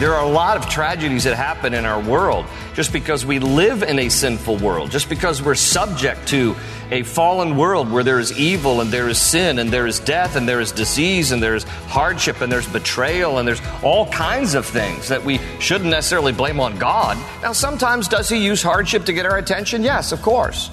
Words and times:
There 0.00 0.14
are 0.14 0.24
a 0.24 0.30
lot 0.30 0.56
of 0.56 0.66
tragedies 0.66 1.24
that 1.24 1.36
happen 1.36 1.74
in 1.74 1.84
our 1.84 2.00
world 2.00 2.46
just 2.72 2.90
because 2.90 3.26
we 3.26 3.38
live 3.38 3.82
in 3.82 3.98
a 3.98 4.08
sinful 4.08 4.56
world, 4.56 4.90
just 4.90 5.10
because 5.10 5.42
we're 5.42 5.54
subject 5.54 6.26
to 6.28 6.56
a 6.90 7.02
fallen 7.02 7.54
world 7.58 7.92
where 7.92 8.02
there 8.02 8.18
is 8.18 8.32
evil 8.38 8.80
and 8.80 8.90
there 8.90 9.10
is 9.10 9.18
sin 9.18 9.58
and 9.58 9.70
there 9.70 9.86
is 9.86 10.00
death 10.00 10.36
and 10.36 10.48
there 10.48 10.58
is 10.58 10.72
disease 10.72 11.32
and 11.32 11.42
there's 11.42 11.64
hardship 11.64 12.40
and 12.40 12.50
there's 12.50 12.66
betrayal 12.66 13.36
and 13.36 13.46
there's 13.46 13.60
all 13.82 14.06
kinds 14.06 14.54
of 14.54 14.64
things 14.64 15.08
that 15.08 15.22
we 15.22 15.38
shouldn't 15.58 15.90
necessarily 15.90 16.32
blame 16.32 16.60
on 16.60 16.78
God. 16.78 17.18
Now, 17.42 17.52
sometimes 17.52 18.08
does 18.08 18.30
He 18.30 18.38
use 18.38 18.62
hardship 18.62 19.04
to 19.04 19.12
get 19.12 19.26
our 19.26 19.36
attention? 19.36 19.82
Yes, 19.82 20.12
of 20.12 20.22
course. 20.22 20.70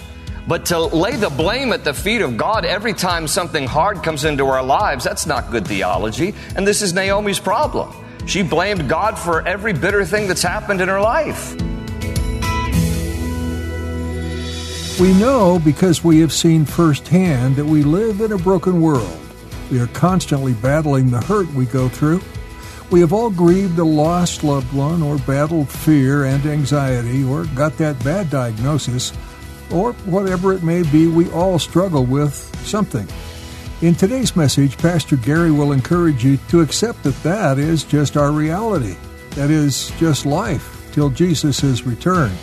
But 0.47 0.67
to 0.67 0.79
lay 0.79 1.17
the 1.17 1.29
blame 1.29 1.73
at 1.73 1.83
the 1.83 1.93
feet 1.93 2.21
of 2.21 2.37
God 2.37 2.63
every 2.63 2.93
time 2.93 3.27
something 3.27 3.67
hard 3.67 4.03
comes 4.03 4.23
into 4.23 4.45
our 4.45 4.63
lives, 4.63 5.03
that's 5.03 5.25
not 5.25 5.51
good 5.51 5.67
theology. 5.67 6.33
And 6.55 6.65
this 6.65 6.81
is 6.81 6.93
Naomi's 6.93 7.39
problem. 7.39 7.93
She 8.27 8.43
blamed 8.43 8.89
God 8.89 9.17
for 9.17 9.47
every 9.47 9.71
bitter 9.71 10.03
thing 10.03 10.27
that's 10.27 10.43
happened 10.43 10.81
in 10.81 10.89
her 10.89 10.99
life. 10.99 11.55
We 14.99 15.13
know 15.13 15.61
because 15.63 16.03
we 16.03 16.19
have 16.19 16.33
seen 16.33 16.65
firsthand 16.65 17.55
that 17.55 17.65
we 17.65 17.83
live 17.83 18.19
in 18.19 18.33
a 18.33 18.37
broken 18.37 18.81
world. 18.81 19.17
We 19.71 19.79
are 19.79 19.87
constantly 19.87 20.53
battling 20.53 21.11
the 21.11 21.21
hurt 21.21 21.47
we 21.53 21.67
go 21.67 21.87
through. 21.87 22.21
We 22.89 22.99
have 23.01 23.13
all 23.13 23.29
grieved 23.29 23.77
a 23.79 23.83
lost 23.83 24.43
loved 24.43 24.73
one, 24.73 25.01
or 25.01 25.17
battled 25.19 25.69
fear 25.69 26.25
and 26.25 26.45
anxiety, 26.45 27.23
or 27.23 27.45
got 27.47 27.77
that 27.77 28.01
bad 28.03 28.29
diagnosis, 28.29 29.13
or 29.71 29.93
whatever 30.05 30.53
it 30.53 30.63
may 30.63 30.83
be, 30.83 31.07
we 31.07 31.29
all 31.31 31.59
struggle 31.59 32.05
with 32.05 32.33
something. 32.65 33.07
In 33.79 33.93
today's 33.93 34.35
message, 34.35 34.75
Pastor 34.79 35.17
Gary 35.17 35.51
will 35.51 35.71
encourage 35.71 36.25
you 36.25 36.37
to 36.49 36.61
accept 36.61 37.03
that 37.03 37.21
that 37.21 37.59
is 37.59 37.83
just 37.83 38.17
our 38.17 38.31
reality. 38.31 38.95
That 39.35 39.51
is 39.51 39.91
just 39.99 40.25
life 40.25 40.89
till 40.93 41.11
Jesus 41.11 41.63
is 41.63 41.85
returned. 41.85 42.35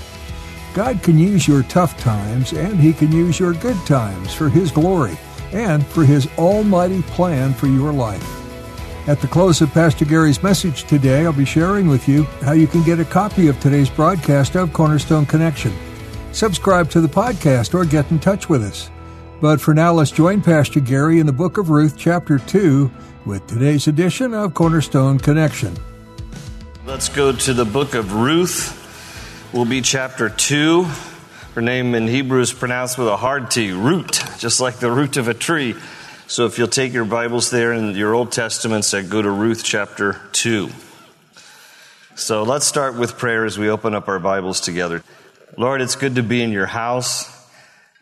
God 0.74 1.02
can 1.02 1.18
use 1.18 1.48
your 1.48 1.64
tough 1.64 1.98
times 1.98 2.52
and 2.52 2.78
He 2.78 2.92
can 2.92 3.10
use 3.10 3.40
your 3.40 3.52
good 3.54 3.76
times 3.84 4.32
for 4.32 4.48
His 4.48 4.70
glory 4.70 5.18
and 5.50 5.84
for 5.84 6.04
His 6.04 6.28
almighty 6.38 7.02
plan 7.02 7.52
for 7.52 7.66
your 7.66 7.92
life. 7.92 8.22
At 9.08 9.20
the 9.20 9.26
close 9.26 9.60
of 9.60 9.72
Pastor 9.72 10.04
Gary's 10.04 10.40
message 10.40 10.84
today, 10.84 11.26
I'll 11.26 11.32
be 11.32 11.44
sharing 11.44 11.88
with 11.88 12.06
you 12.06 12.22
how 12.42 12.52
you 12.52 12.68
can 12.68 12.84
get 12.84 13.00
a 13.00 13.04
copy 13.04 13.48
of 13.48 13.58
today's 13.58 13.90
broadcast 13.90 14.54
of 14.54 14.72
Cornerstone 14.72 15.26
Connection. 15.26 15.72
Subscribe 16.30 16.90
to 16.90 17.00
the 17.00 17.08
podcast 17.08 17.74
or 17.74 17.84
get 17.84 18.08
in 18.12 18.20
touch 18.20 18.48
with 18.48 18.62
us. 18.62 18.88
But 19.44 19.60
for 19.60 19.74
now, 19.74 19.92
let's 19.92 20.10
join 20.10 20.40
Pastor 20.40 20.80
Gary 20.80 21.20
in 21.20 21.26
the 21.26 21.32
book 21.32 21.58
of 21.58 21.68
Ruth, 21.68 21.98
chapter 21.98 22.38
2, 22.38 22.90
with 23.26 23.46
today's 23.46 23.86
edition 23.86 24.32
of 24.32 24.54
Cornerstone 24.54 25.18
Connection. 25.18 25.76
Let's 26.86 27.10
go 27.10 27.30
to 27.30 27.52
the 27.52 27.66
book 27.66 27.94
of 27.94 28.14
Ruth. 28.14 28.72
Will 29.52 29.66
be 29.66 29.82
chapter 29.82 30.30
2. 30.30 30.84
Her 31.54 31.60
name 31.60 31.94
in 31.94 32.08
Hebrew 32.08 32.40
is 32.40 32.54
pronounced 32.54 32.96
with 32.96 33.06
a 33.06 33.18
hard 33.18 33.50
T, 33.50 33.72
root, 33.72 34.18
just 34.38 34.62
like 34.62 34.76
the 34.76 34.90
root 34.90 35.18
of 35.18 35.28
a 35.28 35.34
tree. 35.34 35.74
So 36.26 36.46
if 36.46 36.56
you'll 36.56 36.66
take 36.66 36.94
your 36.94 37.04
Bibles 37.04 37.50
there 37.50 37.74
in 37.74 37.94
your 37.94 38.14
Old 38.14 38.32
Testaments, 38.32 38.94
I 38.94 39.02
go 39.02 39.20
to 39.20 39.30
Ruth 39.30 39.62
chapter 39.62 40.22
2. 40.32 40.70
So 42.14 42.44
let's 42.44 42.64
start 42.64 42.96
with 42.96 43.18
prayer 43.18 43.44
as 43.44 43.58
we 43.58 43.68
open 43.68 43.94
up 43.94 44.08
our 44.08 44.18
Bibles 44.18 44.62
together. 44.62 45.04
Lord, 45.58 45.82
it's 45.82 45.96
good 45.96 46.14
to 46.14 46.22
be 46.22 46.42
in 46.42 46.50
your 46.50 46.64
house. 46.64 47.33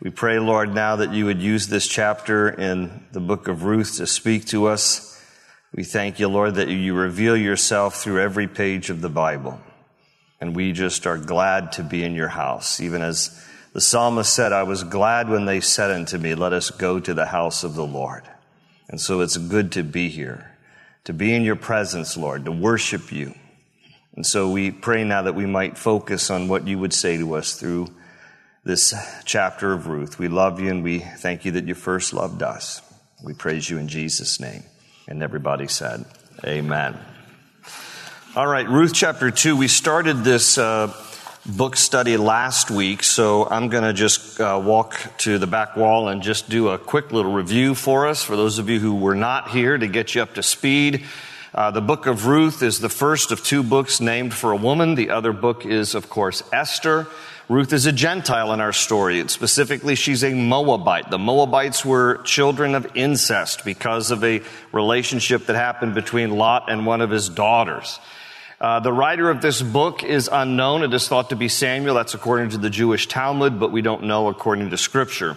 We 0.03 0.09
pray, 0.09 0.37
Lord, 0.37 0.75
now 0.75 0.97
that 0.97 1.13
you 1.13 1.27
would 1.27 1.41
use 1.41 1.67
this 1.67 1.87
chapter 1.87 2.49
in 2.49 3.05
the 3.13 3.21
book 3.21 3.47
of 3.47 3.63
Ruth 3.63 3.95
to 3.95 4.05
speak 4.05 4.43
to 4.47 4.65
us. 4.65 5.17
We 5.73 5.85
thank 5.85 6.19
you, 6.19 6.27
Lord, 6.27 6.55
that 6.55 6.67
you 6.67 6.93
reveal 6.93 7.37
yourself 7.37 7.95
through 7.95 8.19
every 8.19 8.49
page 8.49 8.89
of 8.89 8.99
the 8.99 9.07
Bible. 9.07 9.61
And 10.41 10.57
we 10.57 10.73
just 10.73 11.07
are 11.07 11.17
glad 11.17 11.71
to 11.73 11.83
be 11.83 12.03
in 12.03 12.15
your 12.15 12.27
house. 12.27 12.81
Even 12.81 13.01
as 13.01 13.47
the 13.71 13.79
psalmist 13.79 14.33
said, 14.33 14.51
I 14.51 14.63
was 14.63 14.83
glad 14.83 15.29
when 15.29 15.45
they 15.45 15.61
said 15.61 15.89
unto 15.89 16.17
me, 16.17 16.35
Let 16.35 16.51
us 16.51 16.69
go 16.69 16.99
to 16.99 17.13
the 17.13 17.27
house 17.27 17.63
of 17.63 17.75
the 17.75 17.85
Lord. 17.85 18.23
And 18.89 18.99
so 18.99 19.21
it's 19.21 19.37
good 19.37 19.71
to 19.71 19.83
be 19.83 20.09
here, 20.09 20.51
to 21.05 21.13
be 21.13 21.33
in 21.33 21.43
your 21.43 21.55
presence, 21.55 22.17
Lord, 22.17 22.43
to 22.43 22.51
worship 22.51 23.13
you. 23.13 23.35
And 24.17 24.25
so 24.25 24.51
we 24.51 24.69
pray 24.69 25.05
now 25.05 25.21
that 25.21 25.35
we 25.35 25.45
might 25.45 25.77
focus 25.77 26.29
on 26.29 26.49
what 26.49 26.67
you 26.67 26.77
would 26.77 26.91
say 26.91 27.15
to 27.15 27.35
us 27.35 27.53
through 27.53 27.87
this 28.63 28.93
chapter 29.25 29.73
of 29.73 29.87
Ruth. 29.87 30.17
We 30.17 30.29
love 30.29 30.61
you 30.61 30.69
and 30.69 30.83
we 30.83 30.99
thank 30.99 31.43
you 31.43 31.51
that 31.51 31.65
you 31.65 31.75
first 31.75 32.13
loved 32.13 32.41
us. 32.41 32.81
We 33.21 33.33
praise 33.33 33.69
you 33.69 33.77
in 33.77 33.89
Jesus' 33.89 34.39
name. 34.39 34.63
And 35.07 35.21
everybody 35.21 35.67
said, 35.67 36.05
Amen. 36.45 36.97
All 38.35 38.47
right, 38.47 38.67
Ruth 38.67 38.93
chapter 38.93 39.31
2. 39.31 39.57
We 39.57 39.67
started 39.67 40.23
this 40.23 40.57
uh, 40.57 40.93
book 41.45 41.75
study 41.75 42.15
last 42.15 42.71
week, 42.71 43.03
so 43.03 43.45
I'm 43.49 43.67
going 43.67 43.83
to 43.83 43.91
just 43.91 44.39
uh, 44.39 44.61
walk 44.63 44.97
to 45.19 45.37
the 45.37 45.47
back 45.47 45.75
wall 45.75 46.07
and 46.07 46.21
just 46.21 46.49
do 46.49 46.69
a 46.69 46.77
quick 46.77 47.11
little 47.11 47.33
review 47.33 47.75
for 47.75 48.07
us, 48.07 48.23
for 48.23 48.37
those 48.37 48.59
of 48.59 48.69
you 48.69 48.79
who 48.79 48.95
were 48.95 49.15
not 49.15 49.49
here, 49.49 49.77
to 49.77 49.87
get 49.87 50.15
you 50.15 50.21
up 50.21 50.35
to 50.35 50.43
speed. 50.43 51.05
Uh, 51.53 51.69
the 51.69 51.81
book 51.81 52.07
of 52.07 52.27
Ruth 52.27 52.63
is 52.63 52.79
the 52.79 52.89
first 52.89 53.33
of 53.33 53.43
two 53.43 53.61
books 53.61 53.99
named 53.99 54.33
for 54.33 54.53
a 54.53 54.57
woman. 54.57 54.95
The 54.95 55.09
other 55.09 55.33
book 55.33 55.65
is, 55.65 55.95
of 55.95 56.09
course, 56.09 56.43
Esther. 56.53 57.07
Ruth 57.49 57.73
is 57.73 57.85
a 57.85 57.91
Gentile 57.91 58.53
in 58.53 58.61
our 58.61 58.71
story. 58.71 59.19
And 59.19 59.29
specifically, 59.29 59.95
she's 59.95 60.23
a 60.23 60.33
Moabite. 60.33 61.09
The 61.09 61.19
Moabites 61.19 61.83
were 61.83 62.21
children 62.23 62.73
of 62.73 62.87
incest 62.95 63.65
because 63.65 64.11
of 64.11 64.23
a 64.23 64.41
relationship 64.71 65.47
that 65.47 65.55
happened 65.55 65.93
between 65.93 66.31
Lot 66.31 66.71
and 66.71 66.85
one 66.85 67.01
of 67.01 67.09
his 67.09 67.27
daughters. 67.27 67.99
Uh, 68.61 68.79
the 68.79 68.93
writer 68.93 69.29
of 69.29 69.41
this 69.41 69.61
book 69.61 70.03
is 70.03 70.29
unknown. 70.31 70.83
It 70.83 70.93
is 70.93 71.09
thought 71.09 71.31
to 71.31 71.35
be 71.35 71.49
Samuel. 71.49 71.95
That's 71.95 72.13
according 72.13 72.51
to 72.51 72.57
the 72.57 72.69
Jewish 72.69 73.07
Talmud, 73.07 73.59
but 73.59 73.73
we 73.73 73.81
don't 73.81 74.03
know 74.03 74.29
according 74.29 74.69
to 74.69 74.77
Scripture. 74.77 75.35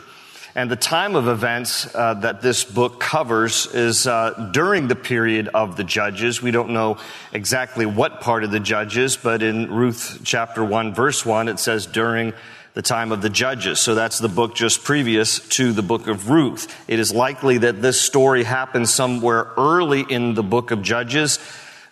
And 0.56 0.70
the 0.70 0.74
time 0.74 1.16
of 1.16 1.28
events 1.28 1.86
uh, 1.94 2.14
that 2.14 2.40
this 2.40 2.64
book 2.64 2.98
covers 2.98 3.66
is 3.74 4.06
uh, 4.06 4.48
during 4.54 4.88
the 4.88 4.96
period 4.96 5.48
of 5.48 5.76
the 5.76 5.84
Judges. 5.84 6.40
We 6.40 6.50
don't 6.50 6.70
know 6.70 6.96
exactly 7.30 7.84
what 7.84 8.22
part 8.22 8.42
of 8.42 8.50
the 8.50 8.58
Judges, 8.58 9.18
but 9.18 9.42
in 9.42 9.70
Ruth 9.70 10.22
chapter 10.24 10.64
1, 10.64 10.94
verse 10.94 11.26
1, 11.26 11.48
it 11.48 11.58
says 11.58 11.84
during 11.84 12.32
the 12.72 12.80
time 12.80 13.12
of 13.12 13.20
the 13.20 13.28
Judges. 13.28 13.80
So 13.80 13.94
that's 13.94 14.18
the 14.18 14.30
book 14.30 14.54
just 14.54 14.82
previous 14.82 15.46
to 15.50 15.74
the 15.74 15.82
book 15.82 16.06
of 16.06 16.30
Ruth. 16.30 16.74
It 16.88 17.00
is 17.00 17.12
likely 17.12 17.58
that 17.58 17.82
this 17.82 18.00
story 18.00 18.42
happens 18.42 18.94
somewhere 18.94 19.52
early 19.58 20.06
in 20.08 20.32
the 20.32 20.42
book 20.42 20.70
of 20.70 20.80
Judges 20.80 21.38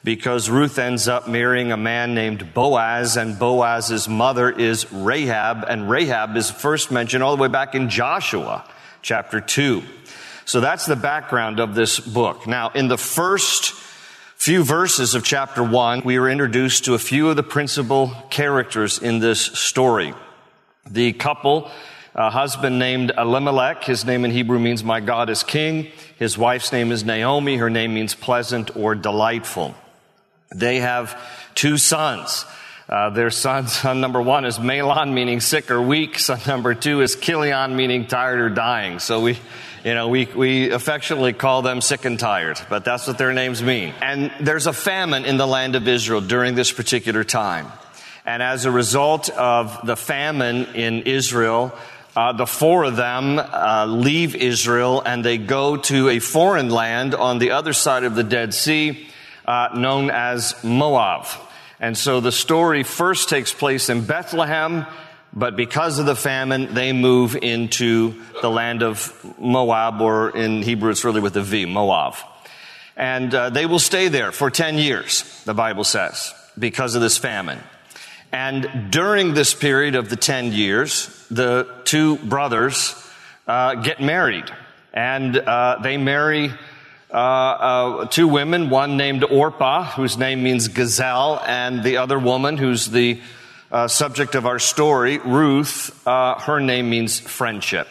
because 0.05 0.51
Ruth 0.51 0.79
ends 0.79 1.09
up 1.09 1.27
marrying 1.27 1.73
a 1.73 1.79
man 1.79 2.15
named 2.15 2.53
Boaz, 2.53 3.17
and 3.17 3.39
Boaz's 3.39 4.07
mother 4.07 4.51
is 4.51 4.93
Rahab, 4.93 5.65
and 5.67 5.89
Rahab 5.89 6.37
is 6.37 6.51
first 6.51 6.91
mentioned 6.91 7.25
all 7.25 7.35
the 7.35 7.43
way 7.43 7.49
back 7.49 7.75
in 7.75 7.89
Joshua 7.89 8.69
chapter 9.01 9.41
2. 9.41 9.83
So 10.45 10.61
that's 10.61 10.85
the 10.85 10.95
background 10.95 11.59
of 11.59 11.75
this 11.75 11.99
book. 11.99 12.47
Now, 12.47 12.69
in 12.71 12.89
the 12.89 12.99
first 12.99 13.73
few 14.37 14.63
verses 14.63 15.15
of 15.15 15.25
chapter 15.25 15.65
1, 15.65 16.03
we 16.05 16.19
are 16.19 16.29
introduced 16.29 16.85
to 16.85 16.93
a 16.93 16.99
few 16.99 17.31
of 17.31 17.37
the 17.37 17.43
principal 17.43 18.13
characters 18.29 18.99
in 18.99 19.21
this 19.21 19.41
story. 19.41 20.13
The 20.89 21.15
couple, 21.15 21.71
a 22.15 22.29
husband 22.29 22.79
named 22.79 23.11
Elimelech, 23.17 23.85
his 23.85 24.05
name 24.05 24.27
in 24.27 24.33
Hebrew 24.33 24.59
means 24.59 24.85
my 24.85 25.01
God 25.01 25.31
is 25.31 25.43
king. 25.43 25.91
His 26.19 26.37
wife's 26.37 26.73
name 26.73 26.93
is 26.93 27.05
Naomi, 27.05 27.57
her 27.57 27.71
name 27.71 27.95
means 27.95 28.15
pleasant 28.15 28.77
or 28.77 28.95
delightful. 28.95 29.75
They 30.55 30.81
have 30.81 31.21
two 31.55 31.79
sons. 31.79 32.45
Uh, 32.89 33.11
their 33.11 33.31
son, 33.31 33.67
son 33.67 34.01
number 34.01 34.21
one 34.21 34.45
is 34.45 34.59
Mahlon, 34.59 35.13
meaning 35.15 35.41
sick 35.41 35.71
or 35.71 35.81
weak. 35.81 36.19
Son 36.19 36.39
number 36.47 36.75
two 36.75 37.01
is 37.01 37.17
Chilion, 37.17 37.77
meaning 37.77 38.07
tired 38.07 38.41
or 38.41 38.51
dying. 38.51 38.99
So 38.99 39.23
we, 39.23 39.39
you 39.85 39.95
know, 39.95 40.09
we, 40.09 40.27
we 40.27 40.71
affectionately 40.71 41.33
call 41.33 41.63
them 41.63 41.81
sick 41.81 42.05
and 42.05 42.19
tired, 42.19 42.61
but 42.69 42.85
that's 42.85 43.07
what 43.07 43.17
their 43.17 43.33
names 43.33 43.63
mean. 43.63 43.95
And 44.03 44.33
there's 44.41 44.67
a 44.67 44.73
famine 44.73 45.25
in 45.25 45.39
the 45.39 45.47
land 45.47 45.77
of 45.77 45.89
Israel 45.89 46.21
during 46.21 46.55
this 46.55 46.73
particular 46.73 47.25
time. 47.25 47.69
And 48.27 48.43
as 48.43 48.65
a 48.65 48.71
result 48.71 49.29
of 49.31 49.87
the 49.87 49.97
famine 49.97 50.67
in 50.75 51.03
Israel, 51.03 51.75
uh, 52.17 52.33
the 52.33 52.47
four 52.47 52.85
of 52.85 52.97
them 52.97 53.39
uh, 53.39 53.87
leave 53.87 54.37
Israel 54.37 55.03
and 55.05 55.25
they 55.25 55.37
go 55.37 55.77
to 55.77 56.09
a 56.09 56.19
foreign 56.19 56.71
land 56.71 57.15
on 57.15 57.39
the 57.39 57.51
other 57.51 57.73
side 57.73 58.05
of 58.05 58.15
the 58.15 58.25
Dead 58.25 58.55
Sea, 58.55 59.09
uh, 59.45 59.69
known 59.75 60.11
as 60.11 60.55
Moab. 60.65 61.27
And 61.81 61.97
so 61.99 62.21
the 62.21 62.33
story 62.33 62.83
first 62.83 63.29
takes 63.29 63.53
place 63.53 63.89
in 63.89 64.05
Bethlehem, 64.07 64.87
but 65.33 65.57
because 65.57 65.99
of 65.99 66.07
the 66.07 66.17
famine, 66.17 66.75
they 66.75 66.93
move 66.93 67.37
into 67.37 68.15
the 68.41 68.51
land 68.51 68.83
of 68.83 69.13
Moab, 69.39 70.01
or 70.01 70.31
in 70.31 70.63
Hebrew 70.63 70.91
it's 70.91 71.05
really 71.05 71.21
with 71.21 71.37
a 71.37 71.43
V, 71.43 71.67
Moab. 71.67 72.15
And 72.97 73.35
uh, 73.35 73.51
they 73.51 73.67
will 73.67 73.81
stay 73.81 74.09
there 74.09 74.31
for 74.31 74.51
10 74.51 74.79
years, 74.79 75.43
the 75.45 75.55
Bible 75.55 75.85
says, 75.85 76.33
because 76.59 76.95
of 76.95 77.03
this 77.03 77.19
famine. 77.19 77.59
And 78.33 78.91
during 78.91 79.35
this 79.35 79.55
period 79.55 79.95
of 79.95 80.09
the 80.09 80.17
10 80.17 80.53
years, 80.53 81.27
the 81.31 81.69
two 81.85 82.17
brothers 82.19 82.95
uh, 83.47 83.77
get 83.77 84.01
married. 84.01 84.51
And 84.93 85.37
uh, 85.37 85.79
they 85.83 85.97
marry 85.97 86.53
uh, 87.15 87.17
uh, 87.17 88.07
two 88.07 88.27
women, 88.27 88.71
one 88.71 88.97
named 88.97 89.23
Orpah, 89.23 89.85
whose 89.85 90.19
name 90.19 90.43
means 90.43 90.67
gazelle, 90.67 91.41
and 91.47 91.85
the 91.85 91.99
other 91.99 92.19
woman, 92.19 92.57
who's 92.57 92.91
the 92.91 93.21
uh, 93.71 93.87
subject 93.87 94.35
of 94.35 94.47
our 94.47 94.59
story, 94.59 95.19
Ruth, 95.19 96.07
uh, 96.09 96.41
her 96.41 96.59
name 96.59 96.91
means 96.91 97.21
friendship. 97.21 97.87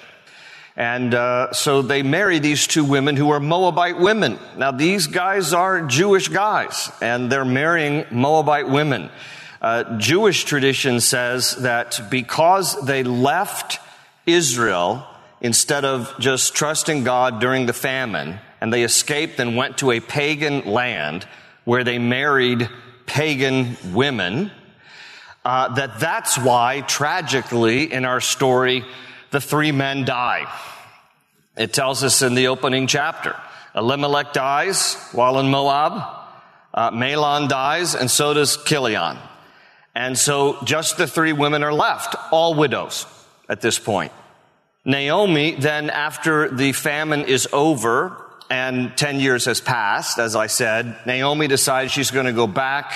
And 0.76 1.14
uh, 1.14 1.54
so 1.54 1.82
they 1.82 2.04
marry 2.04 2.40
these 2.40 2.68
two 2.68 2.84
women 2.84 3.16
who 3.16 3.30
are 3.30 3.40
Moabite 3.40 3.98
women. 3.98 4.40
Now, 4.58 4.72
these 4.72 5.08
guys 5.08 5.54
are 5.54 5.84
Jewish 5.84 6.28
guys, 6.28 6.92
and 7.02 7.32
they're 7.32 7.46
marrying 7.46 8.06
Moabite 8.12 8.68
women. 8.68 9.10
Uh, 9.62 9.98
Jewish 10.00 10.44
tradition 10.44 11.00
says 11.00 11.56
that 11.58 12.02
because 12.10 12.86
they 12.86 13.04
left 13.04 13.80
Israel 14.26 15.08
instead 15.40 15.86
of 15.86 16.14
just 16.20 16.56
trusting 16.56 17.06
God 17.06 17.40
during 17.40 17.68
the 17.68 17.74
famine, 17.74 18.40
and 18.64 18.72
they 18.72 18.84
escaped 18.84 19.42
and 19.42 19.58
went 19.58 19.80
to 19.80 19.92
a 19.92 20.00
pagan 20.00 20.66
land 20.66 21.28
where 21.66 21.84
they 21.84 22.00
married 22.00 22.70
pagan 23.06 23.76
women, 23.92 24.50
uh, 25.44 25.68
that 25.76 26.00
that's 26.00 26.38
why, 26.38 26.80
tragically, 26.80 27.92
in 27.92 28.06
our 28.06 28.22
story, 28.22 28.86
the 29.32 29.42
three 29.42 29.74
men 29.74 30.06
die. 30.06 30.50
It 31.58 31.74
tells 31.74 32.06
us 32.06 32.22
in 32.22 32.36
the 32.36 32.48
opening 32.48 32.88
chapter. 32.88 33.36
Elimelech 33.76 34.32
dies 34.32 34.96
while 35.12 35.40
in 35.40 35.50
Moab. 35.50 36.02
Uh, 36.74 36.90
Mahlon 36.92 37.50
dies, 37.50 37.96
and 37.96 38.10
so 38.10 38.34
does 38.34 38.64
Chilion. 38.64 39.18
And 39.94 40.18
so 40.18 40.58
just 40.64 40.96
the 40.96 41.06
three 41.06 41.34
women 41.34 41.64
are 41.64 41.74
left, 41.74 42.16
all 42.32 42.54
widows 42.54 43.08
at 43.50 43.60
this 43.60 43.78
point. 43.78 44.14
Naomi, 44.86 45.52
then 45.52 45.90
after 45.90 46.50
the 46.50 46.72
famine 46.72 47.26
is 47.26 47.46
over, 47.52 48.23
and 48.50 48.96
10 48.98 49.20
years 49.20 49.46
has 49.46 49.62
passed, 49.62 50.20
as 50.20 50.36
I 50.36 50.48
said, 50.48 50.98
Naomi 51.06 51.48
decides 51.48 51.92
she's 51.92 52.12
going 52.12 52.26
to 52.26 52.34
go 52.34 52.48
back 52.48 52.94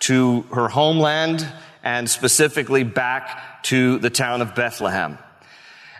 to 0.00 0.42
her 0.54 0.68
homeland 0.68 1.46
and 1.82 2.08
specifically 2.08 2.84
back 2.84 3.62
to 3.64 3.98
the 3.98 4.10
town 4.10 4.42
of 4.42 4.54
Bethlehem. 4.54 5.18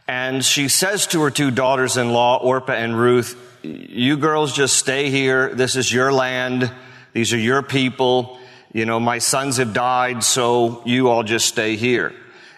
And 0.07 0.45
she 0.45 0.69
says 0.69 1.07
to 1.09 1.23
her 1.23 1.31
two 1.31 1.51
daughters 1.51 1.97
in 1.97 2.13
law, 2.13 2.39
Orpah 2.39 2.73
and 2.73 2.99
Ruth, 2.99 3.37
you 3.63 4.17
girls 4.17 4.53
just 4.53 4.77
stay 4.77 5.11
here. 5.11 5.55
This 5.55 5.77
is 5.77 5.93
your 5.93 6.13
land. 6.13 6.73
These 7.13 7.33
are 7.33 7.39
your 7.39 7.63
people. 7.63 8.39
You 8.73 8.87
know, 8.87 9.01
my 9.01 9.19
sons 9.19 9.57
have 9.59 9.73
died, 9.73 10.25
so 10.25 10.83
you 10.85 11.09
all 11.09 11.23
just 11.23 11.47
stay 11.47 11.77
here. 11.77 12.15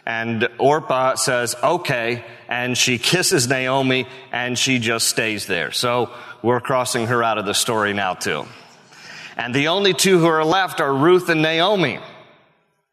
And 0.06 0.48
Orpah 0.58 1.14
says, 1.14 1.54
okay. 1.62 2.24
And 2.52 2.76
she 2.76 2.99
kisses 2.99 3.49
Naomi 3.49 4.06
and 4.31 4.58
she 4.58 4.78
just 4.78 5.08
stays 5.08 5.46
there. 5.46 5.72
So 5.72 6.10
we're 6.43 6.60
crossing 6.60 7.06
her 7.06 7.22
out 7.22 7.38
of 7.38 7.46
the 7.46 7.54
story 7.54 7.94
now 7.94 8.12
too. 8.12 8.44
And 9.38 9.54
the 9.54 9.69
only 9.69 9.94
two 9.94 10.19
who 10.19 10.26
are 10.26 10.44
left 10.44 10.78
are 10.78 10.94
Ruth 10.94 11.31
and 11.31 11.40
Naomi. 11.40 11.99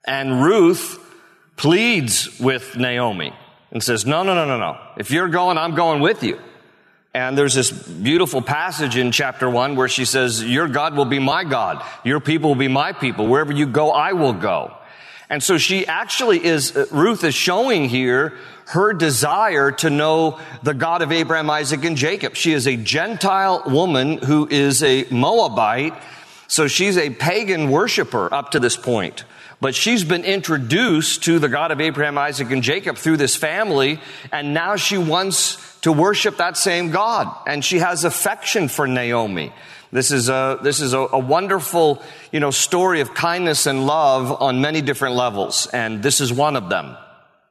And 0.08 0.42
Ruth 0.42 0.98
pleads 1.58 2.40
with 2.40 2.78
Naomi 2.78 3.34
and 3.70 3.84
says, 3.84 4.06
no, 4.06 4.24
no, 4.24 4.34
no, 4.34 4.46
no, 4.46 4.58
no. 4.58 4.78
If 4.98 5.12
you're 5.12 5.28
going, 5.28 5.58
I'm 5.58 5.76
going 5.76 6.00
with 6.00 6.24
you. 6.24 6.40
And 7.14 7.38
there's 7.38 7.54
this 7.54 7.70
beautiful 7.70 8.42
passage 8.42 8.96
in 8.96 9.12
chapter 9.12 9.50
one 9.50 9.76
where 9.76 9.90
she 9.90 10.06
says, 10.06 10.42
your 10.42 10.70
God 10.70 10.96
will 10.96 11.04
be 11.04 11.20
my 11.20 11.44
God. 11.44 11.84
Your 12.06 12.22
people 12.22 12.52
will 12.52 12.56
be 12.56 12.70
my 12.70 12.94
people. 12.94 13.28
Wherever 13.28 13.52
you 13.52 13.66
go, 13.66 13.92
I 13.92 14.14
will 14.14 14.32
go. 14.32 14.74
And 15.30 15.44
so 15.44 15.58
she 15.58 15.86
actually 15.86 16.44
is, 16.44 16.76
Ruth 16.92 17.26
is 17.26 17.36
showing 17.36 17.90
here 17.90 18.38
her 18.70 18.94
desire 18.94 19.72
to 19.72 19.90
know 19.90 20.40
the 20.62 20.76
God 20.76 21.02
of 21.02 21.12
Abraham, 21.12 21.50
Isaac, 21.50 21.84
and 21.84 21.98
Jacob. 21.98 22.36
She 22.36 22.54
is 22.54 22.68
a 22.68 22.76
Gentile 22.76 23.64
woman 23.66 24.20
who 24.20 24.48
is 24.48 24.84
a 24.84 25.06
Moabite. 25.10 25.96
So 26.48 26.68
she's 26.68 26.96
a 26.96 27.10
pagan 27.10 27.72
worshiper 27.72 28.32
up 28.32 28.52
to 28.52 28.60
this 28.60 28.78
point. 28.78 29.24
But 29.60 29.74
she's 29.74 30.04
been 30.04 30.24
introduced 30.24 31.24
to 31.24 31.40
the 31.40 31.50
God 31.50 31.72
of 31.72 31.82
Abraham, 31.82 32.20
Isaac, 32.20 32.52
and 32.52 32.62
Jacob 32.62 32.98
through 32.98 33.18
this 33.18 33.36
family, 33.36 34.00
and 34.32 34.54
now 34.54 34.76
she 34.76 35.00
wants 35.00 35.80
to 35.80 35.92
worship 35.92 36.38
that 36.38 36.56
same 36.56 36.92
God. 36.92 37.28
And 37.48 37.66
she 37.66 37.80
has 37.80 38.04
affection 38.04 38.68
for 38.68 38.86
Naomi. 38.88 39.52
This 39.92 40.12
is 40.12 40.30
a, 40.30 40.60
this 40.62 40.80
is 40.80 40.94
a, 40.94 41.00
a, 41.00 41.18
wonderful, 41.18 42.04
you 42.32 42.40
know, 42.40 42.52
story 42.52 43.02
of 43.02 43.16
kindness 43.16 43.66
and 43.66 43.88
love 43.88 44.32
on 44.44 44.62
many 44.62 44.82
different 44.82 45.16
levels. 45.16 45.66
And 45.66 46.04
this 46.04 46.22
is 46.22 46.32
one 46.32 46.56
of 46.56 46.70
them 46.70 46.96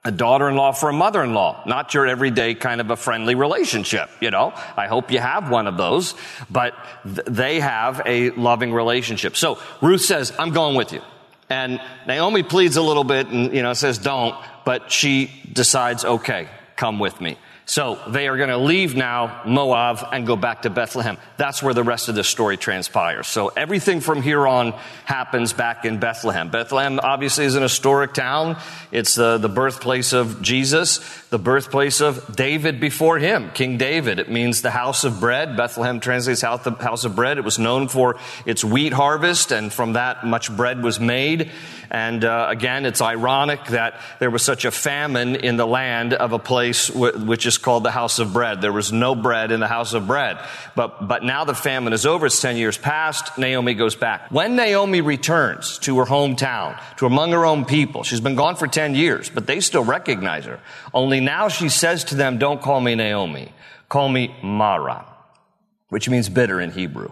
a 0.04 0.12
daughter-in-law 0.12 0.72
for 0.72 0.88
a 0.88 0.92
mother-in-law. 0.92 1.64
Not 1.66 1.92
your 1.92 2.06
everyday 2.06 2.54
kind 2.54 2.80
of 2.80 2.90
a 2.90 2.96
friendly 2.96 3.34
relationship, 3.34 4.08
you 4.20 4.30
know. 4.30 4.52
I 4.76 4.86
hope 4.86 5.10
you 5.10 5.18
have 5.18 5.50
one 5.50 5.66
of 5.66 5.76
those, 5.76 6.14
but 6.48 6.74
th- 7.04 7.26
they 7.26 7.60
have 7.60 8.00
a 8.06 8.30
loving 8.30 8.72
relationship. 8.72 9.36
So 9.36 9.58
Ruth 9.82 10.02
says, 10.02 10.32
I'm 10.38 10.50
going 10.50 10.76
with 10.76 10.92
you. 10.92 11.02
And 11.50 11.80
Naomi 12.06 12.42
pleads 12.42 12.76
a 12.76 12.82
little 12.82 13.04
bit 13.04 13.26
and, 13.28 13.52
you 13.54 13.62
know, 13.62 13.72
says 13.72 13.98
don't, 13.98 14.36
but 14.64 14.92
she 14.92 15.30
decides, 15.52 16.04
okay, 16.04 16.48
come 16.76 16.98
with 16.98 17.20
me. 17.20 17.36
So 17.68 17.98
they 18.08 18.28
are 18.28 18.38
going 18.38 18.48
to 18.48 18.56
leave 18.56 18.96
now 18.96 19.42
Moab 19.44 19.98
and 20.10 20.26
go 20.26 20.36
back 20.36 20.62
to 20.62 20.70
Bethlehem. 20.70 21.18
That's 21.36 21.62
where 21.62 21.74
the 21.74 21.82
rest 21.82 22.08
of 22.08 22.14
the 22.14 22.24
story 22.24 22.56
transpires. 22.56 23.26
So 23.26 23.48
everything 23.48 24.00
from 24.00 24.22
here 24.22 24.46
on 24.46 24.72
happens 25.04 25.52
back 25.52 25.84
in 25.84 26.00
Bethlehem. 26.00 26.48
Bethlehem 26.48 26.98
obviously 26.98 27.44
is 27.44 27.56
an 27.56 27.62
historic 27.62 28.14
town. 28.14 28.56
It's 28.90 29.16
the, 29.16 29.36
the 29.36 29.50
birthplace 29.50 30.14
of 30.14 30.40
Jesus, 30.40 31.00
the 31.28 31.38
birthplace 31.38 32.00
of 32.00 32.34
David 32.34 32.80
before 32.80 33.18
him, 33.18 33.50
King 33.50 33.76
David. 33.76 34.18
It 34.18 34.30
means 34.30 34.62
the 34.62 34.70
house 34.70 35.04
of 35.04 35.20
bread. 35.20 35.54
Bethlehem 35.54 36.00
translates 36.00 36.40
house 36.40 37.04
of 37.04 37.14
bread. 37.14 37.36
It 37.36 37.44
was 37.44 37.58
known 37.58 37.88
for 37.88 38.16
its 38.46 38.64
wheat 38.64 38.94
harvest 38.94 39.52
and 39.52 39.70
from 39.70 39.92
that 39.92 40.24
much 40.24 40.50
bread 40.56 40.82
was 40.82 40.98
made. 40.98 41.50
And 41.90 42.24
uh, 42.24 42.46
again, 42.50 42.86
it's 42.86 43.00
ironic 43.00 43.64
that 43.66 44.00
there 44.20 44.30
was 44.30 44.42
such 44.42 44.64
a 44.64 44.70
famine 44.70 45.36
in 45.36 45.56
the 45.56 45.66
land 45.66 46.12
of 46.14 46.32
a 46.32 46.38
place 46.38 46.88
w- 46.88 47.24
which 47.24 47.46
is 47.46 47.57
called 47.58 47.84
the 47.84 47.90
house 47.90 48.18
of 48.18 48.32
bread. 48.32 48.60
There 48.60 48.72
was 48.72 48.92
no 48.92 49.14
bread 49.14 49.52
in 49.52 49.60
the 49.60 49.68
house 49.68 49.92
of 49.92 50.06
bread. 50.06 50.38
But, 50.74 51.06
but 51.06 51.22
now 51.22 51.44
the 51.44 51.54
famine 51.54 51.92
is 51.92 52.06
over. 52.06 52.26
It's 52.26 52.40
10 52.40 52.56
years 52.56 52.78
past. 52.78 53.36
Naomi 53.36 53.74
goes 53.74 53.94
back. 53.94 54.30
When 54.30 54.56
Naomi 54.56 55.00
returns 55.00 55.78
to 55.80 55.98
her 55.98 56.04
hometown, 56.04 56.80
to 56.96 57.06
among 57.06 57.32
her 57.32 57.44
own 57.44 57.64
people, 57.64 58.02
she's 58.02 58.20
been 58.20 58.36
gone 58.36 58.56
for 58.56 58.66
10 58.66 58.94
years, 58.94 59.28
but 59.28 59.46
they 59.46 59.60
still 59.60 59.84
recognize 59.84 60.44
her. 60.44 60.60
Only 60.94 61.20
now 61.20 61.48
she 61.48 61.68
says 61.68 62.04
to 62.04 62.14
them, 62.14 62.38
don't 62.38 62.62
call 62.62 62.80
me 62.80 62.94
Naomi. 62.94 63.52
Call 63.88 64.08
me 64.08 64.34
Mara, 64.42 65.06
which 65.88 66.08
means 66.08 66.28
bitter 66.28 66.60
in 66.60 66.70
Hebrew 66.70 67.10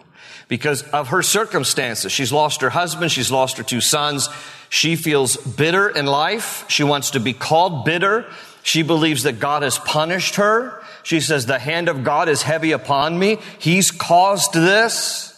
because 0.48 0.82
of 0.82 1.08
her 1.08 1.22
circumstances. 1.22 2.12
She's 2.12 2.32
lost 2.32 2.60
her 2.60 2.70
husband. 2.70 3.10
She's 3.10 3.30
lost 3.30 3.56
her 3.56 3.62
two 3.62 3.80
sons. 3.80 4.28
She 4.68 4.96
feels 4.96 5.36
bitter 5.36 5.88
in 5.88 6.06
life. 6.06 6.64
She 6.68 6.84
wants 6.84 7.10
to 7.10 7.20
be 7.20 7.32
called 7.32 7.84
bitter. 7.84 8.26
She 8.66 8.82
believes 8.82 9.22
that 9.22 9.38
God 9.38 9.62
has 9.62 9.78
punished 9.78 10.34
her. 10.34 10.82
She 11.04 11.20
says, 11.20 11.46
the 11.46 11.56
hand 11.56 11.88
of 11.88 12.02
God 12.02 12.28
is 12.28 12.42
heavy 12.42 12.72
upon 12.72 13.16
me. 13.16 13.38
He's 13.60 13.92
caused 13.92 14.54
this. 14.54 15.32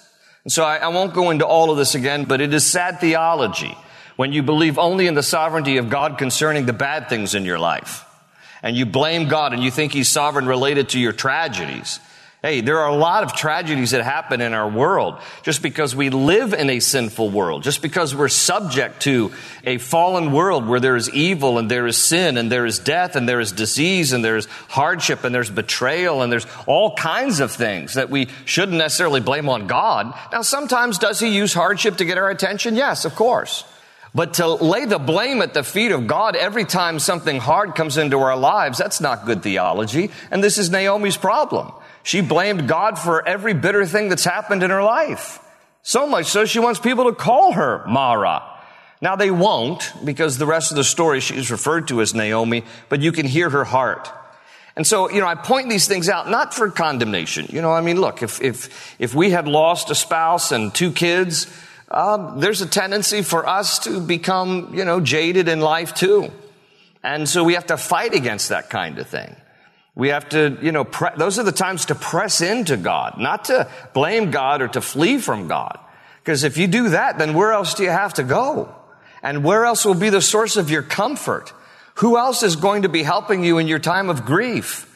And 0.45 0.53
so 0.53 0.65
I, 0.65 0.79
I 0.79 0.89
won't 0.89 1.13
go 1.13 1.29
into 1.29 1.47
all 1.47 1.71
of 1.71 1.77
this 1.77 1.95
again, 1.95 2.25
but 2.25 2.41
it 2.41 2.55
is 2.55 2.65
sad 2.65 3.01
theology 3.01 3.77
when 4.17 4.33
you 4.33 4.43
believe 4.43 4.79
only 4.79 5.07
in 5.07 5.13
the 5.13 5.23
sovereignty 5.23 5.77
of 5.77 5.91
God 5.91 6.17
concerning 6.17 6.65
the 6.65 6.73
bad 6.73 7.11
things 7.11 7.35
in 7.35 7.45
your 7.45 7.59
life. 7.59 8.03
And 8.63 8.75
you 8.75 8.87
blame 8.87 9.29
God 9.29 9.53
and 9.53 9.63
you 9.63 9.71
think 9.71 9.93
He's 9.93 10.09
sovereign 10.09 10.47
related 10.47 10.89
to 10.91 10.99
your 10.99 11.13
tragedies. 11.13 12.01
Hey, 12.41 12.61
there 12.61 12.79
are 12.79 12.89
a 12.89 12.95
lot 12.95 13.25
of 13.25 13.35
tragedies 13.35 13.91
that 13.91 14.05
happen 14.05 14.41
in 14.41 14.55
our 14.55 14.69
world 14.69 15.19
just 15.43 15.61
because 15.61 15.97
we 15.97 16.09
live 16.09 16.55
in 16.55 16.71
a 16.71 16.79
sinful 16.79 17.31
world, 17.31 17.65
just 17.65 17.83
because 17.83 18.15
we're 18.15 18.29
subject 18.29 19.03
to 19.03 19.33
a 19.65 19.79
fallen 19.79 20.31
world 20.31 20.65
where 20.65 20.79
there 20.79 20.95
is 20.95 21.11
evil 21.11 21.59
and 21.59 21.69
there 21.69 21.89
is 21.89 21.97
sin 21.97 22.37
and 22.37 22.51
there 22.51 22.65
is 22.65 22.79
death 22.79 23.17
and 23.17 23.29
there 23.29 23.41
is 23.41 23.51
disease 23.51 24.13
and 24.13 24.25
there's 24.25 24.47
hardship 24.69 25.25
and 25.25 25.35
there's 25.35 25.51
betrayal 25.51 26.23
and 26.23 26.31
there's 26.31 26.47
all 26.69 26.95
kinds 26.95 27.41
of 27.41 27.51
things 27.51 27.95
that 27.95 28.09
we 28.09 28.29
shouldn't 28.45 28.79
necessarily 28.79 29.21
blame 29.21 29.49
on 29.49 29.67
God. 29.67 30.15
Now, 30.31 30.43
sometimes 30.43 30.99
does 30.99 31.19
he 31.19 31.37
use 31.37 31.53
hardship 31.53 31.97
to 31.97 32.05
get 32.05 32.19
our 32.19 32.31
attention? 32.31 32.77
Yes, 32.77 33.05
of 33.05 33.17
course. 33.17 33.65
But 34.15 34.35
to 34.35 34.47
lay 34.47 34.85
the 34.85 35.01
blame 35.01 35.43
at 35.43 35.55
the 35.55 35.65
feet 35.65 35.91
of 35.91 36.07
God 36.07 36.37
every 36.37 36.65
time 36.65 37.01
something 37.01 37.41
hard 37.41 37.75
comes 37.75 37.99
into 37.99 38.21
our 38.21 38.37
lives, 38.37 38.79
that's 38.79 39.01
not 39.01 39.27
good 39.27 39.43
theology. 39.43 40.13
And 40.31 40.43
this 40.43 40.57
is 40.57 40.71
Naomi's 40.71 41.17
problem. 41.17 41.73
She 42.09 42.23
blamed 42.23 42.67
God 42.67 42.99
for 42.99 43.29
every 43.29 43.53
bitter 43.53 43.85
thing 43.85 44.09
that's 44.09 44.25
happened 44.25 44.63
in 44.63 44.71
her 44.71 44.83
life. 44.83 45.41
So 45.83 46.07
much 46.07 46.25
so 46.25 46.47
she 46.47 46.59
wants 46.59 46.81
people 46.81 47.05
to 47.05 47.13
call 47.13 47.53
her 47.53 47.85
Mara. 47.87 48.43
Now 49.03 49.15
they 49.15 49.31
won't 49.31 49.93
because 50.03 50.39
the 50.39 50.47
rest 50.47 50.71
of 50.71 50.79
the 50.79 50.85
story 50.85 51.21
she's 51.21 51.51
referred 51.51 51.89
to 51.89 52.01
as 52.01 52.15
Naomi, 52.15 52.65
but 52.89 53.03
you 53.03 53.13
can 53.13 53.27
hear 53.27 53.51
her 53.51 53.65
heart. 53.65 54.11
And 54.75 54.87
so, 54.87 55.11
you 55.11 55.21
know, 55.21 55.27
I 55.27 55.35
point 55.35 55.69
these 55.69 55.87
things 55.87 56.09
out 56.09 56.31
not 56.31 56.55
for 56.55 56.71
condemnation. 56.71 57.49
You 57.51 57.61
know, 57.61 57.73
I 57.73 57.83
mean, 57.83 58.01
look, 58.01 58.23
if, 58.23 58.41
if, 58.41 58.97
if 58.99 59.15
we 59.15 59.29
had 59.29 59.47
lost 59.47 59.91
a 59.91 59.95
spouse 59.95 60.51
and 60.51 60.75
two 60.75 60.93
kids, 60.93 61.47
um, 61.91 62.41
there's 62.41 62.63
a 62.63 62.67
tendency 62.67 63.21
for 63.21 63.47
us 63.47 63.81
to 63.81 64.01
become, 64.01 64.73
you 64.73 64.87
know, 64.87 64.99
jaded 65.01 65.47
in 65.47 65.61
life 65.61 65.93
too. 65.93 66.33
And 67.03 67.29
so 67.29 67.45
we 67.45 67.53
have 67.53 67.67
to 67.67 67.77
fight 67.77 68.15
against 68.15 68.49
that 68.49 68.71
kind 68.71 68.99
of 68.99 69.07
thing. 69.09 69.37
We 69.99 70.11
have 70.11 70.29
to, 70.29 70.57
you 70.63 70.71
know, 70.71 70.85
pre- 70.85 71.17
those 71.17 71.41
are 71.41 71.43
the 71.43 71.51
times 71.51 71.87
to 71.87 71.97
press 71.97 72.41
into 72.41 72.77
God, 72.77 73.19
not 73.19 73.47
to 73.47 73.69
blame 73.95 74.31
God 74.31 74.63
or 74.63 74.69
to 74.69 74.81
flee 74.81 75.19
from 75.19 75.49
God. 75.49 75.77
Because 76.23 76.45
if 76.45 76.57
you 76.57 76.69
do 76.69 76.91
that, 76.91 77.19
then 77.19 77.35
where 77.35 77.53
else 77.53 77.75
do 77.75 77.83
you 77.83 77.91
have 77.91 78.15
to 78.15 78.23
go? 78.23 78.73
And 79.25 79.43
where 79.43 79.65
else 79.65 79.85
will 79.85 79.97
be 79.97 80.09
the 80.09 80.23
source 80.23 80.57
of 80.57 80.71
your 80.71 80.83
comfort? 80.83 81.53
Who 81.97 82.17
else 82.17 82.45
is 82.45 82.55
going 82.55 82.83
to 82.83 82.89
be 82.89 83.03
helping 83.03 83.43
you 83.43 83.59
in 83.59 83.67
your 83.67 83.81
time 83.81 84.09
of 84.09 84.25
grief? 84.25 84.87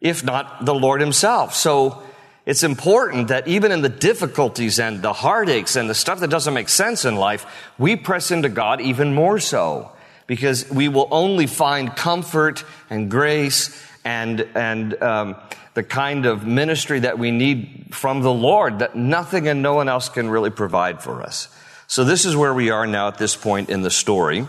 If 0.00 0.24
not 0.24 0.64
the 0.64 0.74
Lord 0.74 1.00
himself. 1.00 1.54
So 1.54 2.02
it's 2.44 2.64
important 2.64 3.28
that 3.28 3.46
even 3.46 3.70
in 3.70 3.82
the 3.82 3.88
difficulties 3.88 4.80
and 4.80 5.00
the 5.00 5.12
heartaches 5.12 5.76
and 5.76 5.88
the 5.88 5.94
stuff 5.94 6.18
that 6.18 6.30
doesn't 6.30 6.54
make 6.54 6.70
sense 6.70 7.04
in 7.04 7.14
life, 7.14 7.46
we 7.78 7.94
press 7.94 8.32
into 8.32 8.48
God 8.48 8.80
even 8.80 9.14
more 9.14 9.38
so 9.38 9.92
because 10.26 10.68
we 10.70 10.88
will 10.88 11.06
only 11.12 11.46
find 11.46 11.94
comfort 11.94 12.64
and 12.88 13.08
grace 13.08 13.80
and, 14.04 14.40
and 14.54 15.00
um, 15.02 15.36
the 15.74 15.82
kind 15.82 16.26
of 16.26 16.46
ministry 16.46 17.00
that 17.00 17.18
we 17.18 17.30
need 17.30 17.88
from 17.92 18.22
the 18.22 18.32
Lord 18.32 18.80
that 18.80 18.96
nothing 18.96 19.48
and 19.48 19.62
no 19.62 19.74
one 19.74 19.88
else 19.88 20.08
can 20.08 20.28
really 20.28 20.50
provide 20.50 21.02
for 21.02 21.22
us. 21.22 21.48
So 21.86 22.04
this 22.04 22.24
is 22.24 22.36
where 22.36 22.54
we 22.54 22.70
are 22.70 22.86
now 22.86 23.08
at 23.08 23.18
this 23.18 23.36
point 23.36 23.68
in 23.70 23.82
the 23.82 23.90
story 23.90 24.46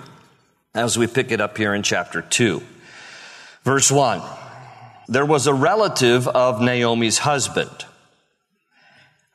as 0.74 0.98
we 0.98 1.08
pick 1.08 1.31
it 1.31 1.41
up 1.41 1.58
here 1.58 1.74
in 1.74 1.84
chapter 1.84 2.22
2. 2.22 2.62
Verse 3.63 3.91
1. 3.91 4.22
There 5.08 5.25
was 5.25 5.48
a 5.48 5.53
relative 5.53 6.27
of 6.27 6.62
Naomi's 6.62 7.17
husband, 7.17 7.86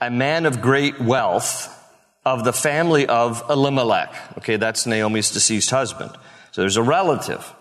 a 0.01 0.11
man 0.11 0.47
of 0.47 0.61
great 0.61 1.01
wealth 1.01 1.73
of 2.25 2.45
the 2.45 2.53
family 2.53 3.07
of 3.07 3.43
Elimelech. 3.51 4.13
Okay, 4.39 4.57
that's 4.57 4.87
Naomi's 4.87 5.31
deceased 5.31 5.71
husband. 5.71 6.11
So 6.53 6.63
there's 6.63 6.77
a 6.77 6.83
relative 6.83 7.53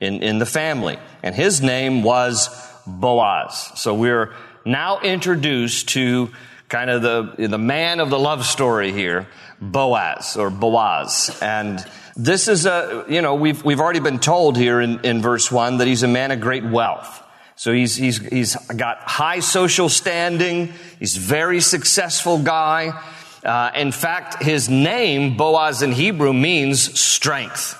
in, 0.00 0.22
in 0.22 0.38
the 0.38 0.46
family. 0.46 0.98
And 1.22 1.34
his 1.34 1.60
name 1.60 2.02
was 2.02 2.48
Boaz. 2.86 3.70
So 3.76 3.94
we're 3.94 4.32
now 4.64 5.00
introduced 5.00 5.90
to 5.90 6.30
kind 6.68 6.90
of 6.90 7.02
the, 7.02 7.48
the 7.48 7.58
man 7.58 8.00
of 8.00 8.10
the 8.10 8.18
love 8.18 8.44
story 8.44 8.92
here, 8.92 9.26
Boaz 9.60 10.36
or 10.36 10.50
Boaz. 10.50 11.36
And 11.42 11.84
this 12.16 12.48
is 12.48 12.66
a, 12.66 13.04
you 13.08 13.22
know, 13.22 13.34
we've, 13.34 13.62
we've 13.64 13.80
already 13.80 14.00
been 14.00 14.18
told 14.18 14.56
here 14.56 14.80
in, 14.80 15.00
in 15.04 15.20
verse 15.20 15.50
one 15.50 15.78
that 15.78 15.86
he's 15.86 16.02
a 16.02 16.08
man 16.08 16.30
of 16.30 16.40
great 16.40 16.64
wealth. 16.64 17.22
So 17.56 17.72
he's, 17.72 17.94
he's, 17.94 18.18
he's 18.18 18.56
got 18.68 18.98
high 19.00 19.40
social 19.40 19.90
standing. 19.90 20.72
He's 20.98 21.16
very 21.16 21.60
successful 21.60 22.38
guy. 22.38 22.98
Uh, 23.44 23.70
in 23.74 23.92
fact, 23.92 24.42
his 24.42 24.68
name, 24.68 25.36
Boaz 25.36 25.82
in 25.82 25.92
Hebrew, 25.92 26.32
means 26.32 26.98
strength. 26.98 27.76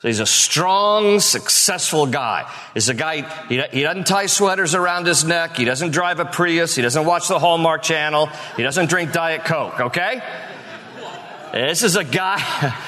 So 0.00 0.06
he's 0.06 0.20
a 0.20 0.26
strong, 0.26 1.18
successful 1.18 2.06
guy. 2.06 2.48
He's 2.72 2.88
a 2.88 2.94
guy, 2.94 3.22
he, 3.48 3.60
he 3.72 3.82
doesn't 3.82 4.06
tie 4.06 4.26
sweaters 4.26 4.76
around 4.76 5.06
his 5.06 5.24
neck. 5.24 5.56
He 5.56 5.64
doesn't 5.64 5.90
drive 5.90 6.20
a 6.20 6.24
Prius. 6.24 6.76
He 6.76 6.82
doesn't 6.82 7.04
watch 7.04 7.26
the 7.26 7.40
Hallmark 7.40 7.82
Channel. 7.82 8.26
He 8.56 8.62
doesn't 8.62 8.90
drink 8.90 9.10
Diet 9.10 9.44
Coke, 9.44 9.80
okay? 9.80 10.22
This 11.52 11.82
is 11.82 11.96
a 11.96 12.04
guy, 12.04 12.38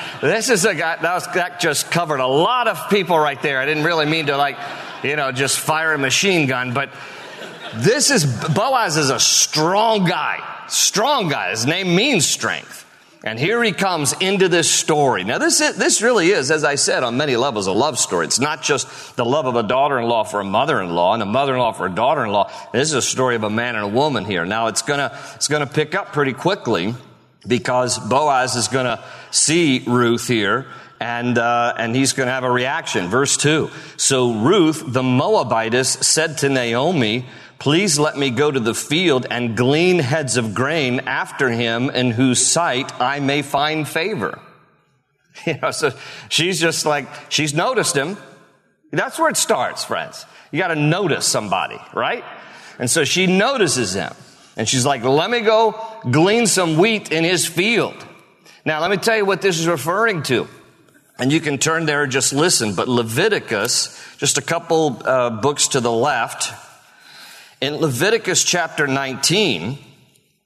this 0.20 0.50
is 0.50 0.64
a 0.64 0.74
guy, 0.74 0.96
that, 1.02 1.14
was, 1.14 1.26
that 1.34 1.58
just 1.58 1.90
covered 1.90 2.20
a 2.20 2.26
lot 2.26 2.68
of 2.68 2.90
people 2.90 3.18
right 3.18 3.40
there. 3.42 3.58
I 3.58 3.66
didn't 3.66 3.84
really 3.84 4.06
mean 4.06 4.26
to 4.26 4.36
like, 4.36 4.56
you 5.02 5.16
know, 5.16 5.32
just 5.32 5.58
fire 5.58 5.92
a 5.92 5.98
machine 5.98 6.46
gun, 6.46 6.74
but 6.74 6.90
this 7.74 8.12
is, 8.12 8.24
Boaz 8.24 8.96
is 8.96 9.10
a 9.10 9.18
strong 9.18 10.04
guy. 10.04 10.38
Strong 10.68 11.30
guy. 11.30 11.50
His 11.50 11.66
name 11.66 11.96
means 11.96 12.24
strength. 12.24 12.79
And 13.22 13.38
here 13.38 13.62
he 13.62 13.72
comes 13.72 14.14
into 14.14 14.48
this 14.48 14.70
story. 14.70 15.24
Now, 15.24 15.36
this, 15.36 15.60
is, 15.60 15.76
this 15.76 16.00
really 16.00 16.30
is, 16.30 16.50
as 16.50 16.64
I 16.64 16.76
said, 16.76 17.02
on 17.02 17.18
many 17.18 17.36
levels, 17.36 17.66
a 17.66 17.72
love 17.72 17.98
story. 17.98 18.24
It's 18.24 18.40
not 18.40 18.62
just 18.62 19.16
the 19.16 19.26
love 19.26 19.44
of 19.44 19.56
a 19.56 19.62
daughter 19.62 19.98
in 19.98 20.08
law 20.08 20.24
for 20.24 20.40
a 20.40 20.44
mother 20.44 20.80
in 20.80 20.88
law 20.88 21.12
and 21.12 21.22
a 21.22 21.26
mother 21.26 21.52
in 21.52 21.58
law 21.58 21.72
for 21.72 21.84
a 21.84 21.94
daughter 21.94 22.24
in 22.24 22.32
law. 22.32 22.50
This 22.72 22.88
is 22.88 22.94
a 22.94 23.02
story 23.02 23.36
of 23.36 23.44
a 23.44 23.50
man 23.50 23.76
and 23.76 23.84
a 23.84 23.88
woman 23.88 24.24
here. 24.24 24.46
Now, 24.46 24.68
it's 24.68 24.80
gonna, 24.80 25.18
it's 25.34 25.48
gonna 25.48 25.66
pick 25.66 25.94
up 25.94 26.14
pretty 26.14 26.32
quickly 26.32 26.94
because 27.46 27.98
Boaz 27.98 28.56
is 28.56 28.68
gonna 28.68 29.04
see 29.30 29.84
Ruth 29.86 30.26
here 30.26 30.66
and 31.00 31.38
uh, 31.38 31.74
and 31.78 31.96
he's 31.96 32.12
going 32.12 32.26
to 32.26 32.32
have 32.32 32.44
a 32.44 32.50
reaction. 32.50 33.08
Verse 33.08 33.36
two. 33.36 33.70
So 33.96 34.34
Ruth 34.34 34.82
the 34.86 35.02
Moabitess 35.02 35.88
said 35.88 36.38
to 36.38 36.48
Naomi, 36.50 37.26
Please 37.60 37.98
let 37.98 38.16
me 38.16 38.30
go 38.30 38.50
to 38.50 38.58
the 38.58 38.74
field 38.74 39.26
and 39.30 39.54
glean 39.54 39.98
heads 39.98 40.38
of 40.38 40.54
grain 40.54 41.00
after 41.00 41.50
him 41.50 41.90
in 41.90 42.10
whose 42.10 42.44
sight 42.44 42.90
I 42.98 43.20
may 43.20 43.42
find 43.42 43.86
favor. 43.86 44.40
You 45.46 45.56
know, 45.56 45.70
so 45.70 45.92
she's 46.28 46.60
just 46.60 46.84
like, 46.84 47.08
she's 47.30 47.54
noticed 47.54 47.96
him. 47.96 48.18
That's 48.90 49.18
where 49.18 49.30
it 49.30 49.38
starts, 49.38 49.84
friends. 49.84 50.26
You 50.50 50.58
got 50.58 50.68
to 50.68 50.74
notice 50.74 51.24
somebody, 51.24 51.78
right? 51.94 52.24
And 52.78 52.90
so 52.90 53.04
she 53.04 53.26
notices 53.26 53.94
him. 53.94 54.12
And 54.58 54.68
she's 54.68 54.84
like, 54.84 55.02
let 55.02 55.30
me 55.30 55.40
go 55.40 55.80
glean 56.10 56.46
some 56.46 56.76
wheat 56.76 57.10
in 57.10 57.24
his 57.24 57.46
field. 57.46 57.94
Now, 58.66 58.82
let 58.82 58.90
me 58.90 58.98
tell 58.98 59.16
you 59.16 59.24
what 59.24 59.40
this 59.40 59.58
is 59.58 59.66
referring 59.66 60.24
to. 60.24 60.46
And 61.18 61.32
you 61.32 61.40
can 61.40 61.56
turn 61.56 61.86
there 61.86 62.02
and 62.02 62.12
just 62.12 62.34
listen. 62.34 62.74
But 62.74 62.88
Leviticus, 62.88 63.98
just 64.18 64.36
a 64.36 64.42
couple 64.42 65.00
uh, 65.06 65.30
books 65.30 65.68
to 65.68 65.80
the 65.80 65.92
left, 65.92 66.52
in 67.60 67.76
Leviticus 67.76 68.42
chapter 68.42 68.86
19, 68.86 69.78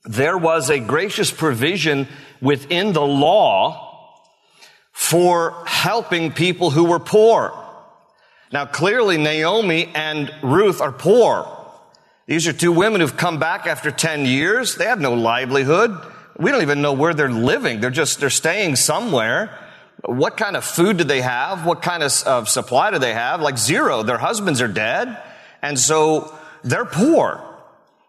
there 0.04 0.37
was 0.37 0.68
a 0.68 0.80
gracious 0.80 1.30
provision 1.30 2.09
within 2.40 2.92
the 2.92 3.02
law 3.02 4.21
for 4.92 5.64
helping 5.66 6.33
people 6.33 6.71
who 6.71 6.85
were 6.85 6.99
poor. 6.99 7.59
Now 8.52 8.66
clearly 8.66 9.16
Naomi 9.16 9.90
and 9.94 10.33
Ruth 10.42 10.80
are 10.80 10.92
poor. 10.92 11.49
These 12.26 12.47
are 12.49 12.52
two 12.52 12.73
women 12.73 13.00
who've 13.00 13.16
come 13.16 13.38
back 13.38 13.66
after 13.66 13.90
10 13.90 14.25
years. 14.26 14.76
They 14.76 14.87
have 14.87 15.00
no 15.00 15.14
livelihood. 15.14 15.97
We 16.38 16.50
don't 16.50 16.62
even 16.62 16.83
know 16.83 16.92
where 16.92 17.14
they're 17.14 17.30
living. 17.30 17.80
They're 17.80 17.90
just, 17.90 18.18
they're 18.18 18.30
staying 18.30 18.76
somewhere. 18.76 19.56
What 20.04 20.37
kind 20.37 20.56
of 20.56 20.64
food 20.64 20.97
do 20.97 21.04
they 21.04 21.21
have? 21.21 21.64
What 21.64 21.80
kind 21.80 22.02
of 22.02 22.12
uh, 22.26 22.44
supply 22.44 22.90
do 22.90 22.99
they 22.99 23.14
have? 23.14 23.40
Like 23.40 23.59
zero. 23.59 24.02
Their 24.02 24.18
husbands 24.18 24.61
are 24.61 24.68
dead. 24.68 25.23
And 25.62 25.78
so 25.78 26.35
they're 26.64 26.85
poor. 26.85 27.42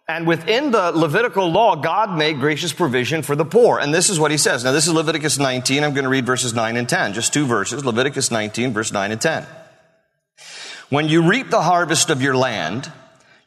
And 0.07 0.27
within 0.27 0.71
the 0.71 0.91
Levitical 0.91 1.51
law, 1.51 1.75
God 1.75 2.15
made 2.15 2.39
gracious 2.39 2.71
provision 2.71 3.23
for 3.23 3.35
the 3.35 3.45
poor. 3.45 3.79
And 3.79 3.93
this 3.93 4.09
is 4.09 4.19
what 4.19 4.31
he 4.31 4.37
says. 4.37 4.63
Now, 4.63 4.71
this 4.71 4.87
is 4.87 4.93
Leviticus 4.93 5.39
19. 5.39 5.83
I'm 5.83 5.93
going 5.93 6.03
to 6.03 6.09
read 6.09 6.27
verses 6.27 6.53
9 6.53 6.77
and 6.77 6.87
10. 6.87 7.13
Just 7.13 7.33
two 7.33 7.47
verses. 7.47 7.83
Leviticus 7.83 8.29
19, 8.29 8.71
verse 8.71 8.91
9 8.91 9.11
and 9.11 9.19
10. 9.19 9.45
When 10.89 11.07
you 11.07 11.27
reap 11.27 11.49
the 11.49 11.63
harvest 11.63 12.11
of 12.11 12.21
your 12.21 12.37
land, 12.37 12.91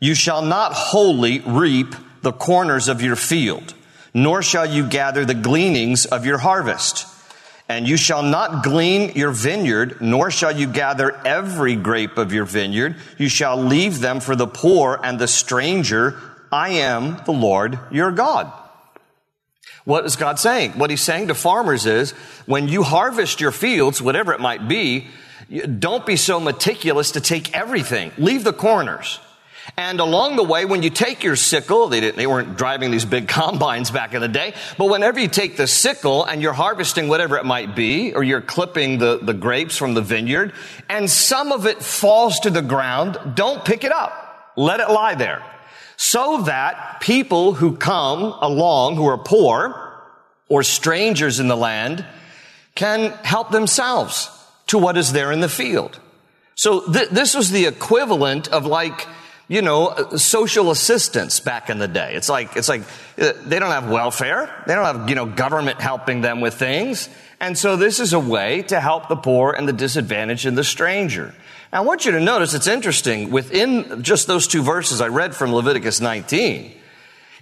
you 0.00 0.14
shall 0.14 0.42
not 0.42 0.72
wholly 0.72 1.40
reap 1.40 1.94
the 2.22 2.32
corners 2.32 2.88
of 2.88 3.00
your 3.00 3.16
field, 3.16 3.74
nor 4.12 4.42
shall 4.42 4.66
you 4.66 4.86
gather 4.86 5.24
the 5.24 5.34
gleanings 5.34 6.06
of 6.06 6.26
your 6.26 6.38
harvest. 6.38 7.06
And 7.68 7.86
you 7.86 7.98
shall 7.98 8.22
not 8.22 8.64
glean 8.64 9.12
your 9.14 9.30
vineyard, 9.30 10.00
nor 10.00 10.30
shall 10.30 10.56
you 10.56 10.66
gather 10.66 11.14
every 11.26 11.76
grape 11.76 12.16
of 12.16 12.32
your 12.32 12.46
vineyard. 12.46 12.96
You 13.18 13.28
shall 13.28 13.62
leave 13.62 14.00
them 14.00 14.20
for 14.20 14.34
the 14.34 14.46
poor 14.46 14.98
and 15.02 15.18
the 15.18 15.28
stranger. 15.28 16.18
I 16.50 16.70
am 16.70 17.20
the 17.26 17.32
Lord 17.32 17.78
your 17.90 18.10
God. 18.10 18.50
What 19.84 20.06
is 20.06 20.16
God 20.16 20.38
saying? 20.38 20.72
What 20.72 20.90
he's 20.90 21.02
saying 21.02 21.28
to 21.28 21.34
farmers 21.34 21.84
is, 21.84 22.12
when 22.46 22.68
you 22.68 22.82
harvest 22.82 23.40
your 23.40 23.52
fields, 23.52 24.00
whatever 24.00 24.32
it 24.32 24.40
might 24.40 24.66
be, 24.66 25.06
don't 25.78 26.04
be 26.04 26.16
so 26.16 26.40
meticulous 26.40 27.12
to 27.12 27.20
take 27.20 27.54
everything. 27.54 28.12
Leave 28.18 28.44
the 28.44 28.52
corners. 28.52 29.18
And 29.78 30.00
along 30.00 30.34
the 30.34 30.42
way, 30.42 30.64
when 30.64 30.82
you 30.82 30.90
take 30.90 31.22
your 31.22 31.36
sickle, 31.36 31.86
they, 31.86 32.00
didn't, 32.00 32.16
they 32.16 32.26
weren't 32.26 32.56
driving 32.56 32.90
these 32.90 33.04
big 33.04 33.28
combines 33.28 33.92
back 33.92 34.12
in 34.12 34.20
the 34.20 34.26
day, 34.26 34.54
but 34.76 34.86
whenever 34.86 35.20
you 35.20 35.28
take 35.28 35.56
the 35.56 35.68
sickle 35.68 36.24
and 36.24 36.42
you're 36.42 36.52
harvesting 36.52 37.06
whatever 37.06 37.36
it 37.36 37.44
might 37.44 37.76
be, 37.76 38.12
or 38.12 38.24
you're 38.24 38.40
clipping 38.40 38.98
the, 38.98 39.20
the 39.22 39.32
grapes 39.32 39.76
from 39.76 39.94
the 39.94 40.02
vineyard, 40.02 40.52
and 40.88 41.08
some 41.08 41.52
of 41.52 41.64
it 41.64 41.80
falls 41.80 42.40
to 42.40 42.50
the 42.50 42.60
ground, 42.60 43.18
don't 43.36 43.64
pick 43.64 43.84
it 43.84 43.92
up. 43.92 44.52
Let 44.56 44.80
it 44.80 44.90
lie 44.90 45.14
there. 45.14 45.44
So 45.96 46.42
that 46.42 46.98
people 47.00 47.54
who 47.54 47.76
come 47.76 48.22
along 48.22 48.96
who 48.96 49.06
are 49.06 49.18
poor 49.18 50.02
or 50.48 50.64
strangers 50.64 51.38
in 51.38 51.46
the 51.46 51.56
land 51.56 52.04
can 52.74 53.10
help 53.22 53.52
themselves 53.52 54.28
to 54.66 54.76
what 54.76 54.96
is 54.96 55.12
there 55.12 55.30
in 55.30 55.38
the 55.38 55.48
field. 55.48 56.00
So 56.56 56.80
th- 56.92 57.10
this 57.10 57.36
was 57.36 57.52
the 57.52 57.66
equivalent 57.66 58.48
of 58.48 58.66
like, 58.66 59.06
you 59.48 59.62
know, 59.62 59.94
social 60.16 60.70
assistance 60.70 61.40
back 61.40 61.70
in 61.70 61.78
the 61.78 61.88
day. 61.88 62.14
It's 62.14 62.28
like, 62.28 62.54
it's 62.56 62.68
like, 62.68 62.82
uh, 63.18 63.32
they 63.46 63.58
don't 63.58 63.70
have 63.70 63.88
welfare. 63.90 64.62
They 64.66 64.74
don't 64.74 64.84
have, 64.84 65.08
you 65.08 65.14
know, 65.14 65.24
government 65.24 65.80
helping 65.80 66.20
them 66.20 66.42
with 66.42 66.54
things. 66.54 67.08
And 67.40 67.56
so 67.56 67.76
this 67.76 67.98
is 67.98 68.12
a 68.12 68.20
way 68.20 68.62
to 68.62 68.78
help 68.78 69.08
the 69.08 69.16
poor 69.16 69.52
and 69.52 69.66
the 69.66 69.72
disadvantaged 69.72 70.44
and 70.44 70.56
the 70.56 70.64
stranger. 70.64 71.34
Now 71.72 71.78
I 71.78 71.84
want 71.84 72.04
you 72.04 72.12
to 72.12 72.20
notice 72.20 72.52
it's 72.52 72.66
interesting 72.66 73.30
within 73.30 74.02
just 74.02 74.26
those 74.26 74.46
two 74.46 74.62
verses 74.62 75.00
I 75.00 75.08
read 75.08 75.34
from 75.34 75.54
Leviticus 75.54 76.00
19. 76.00 76.74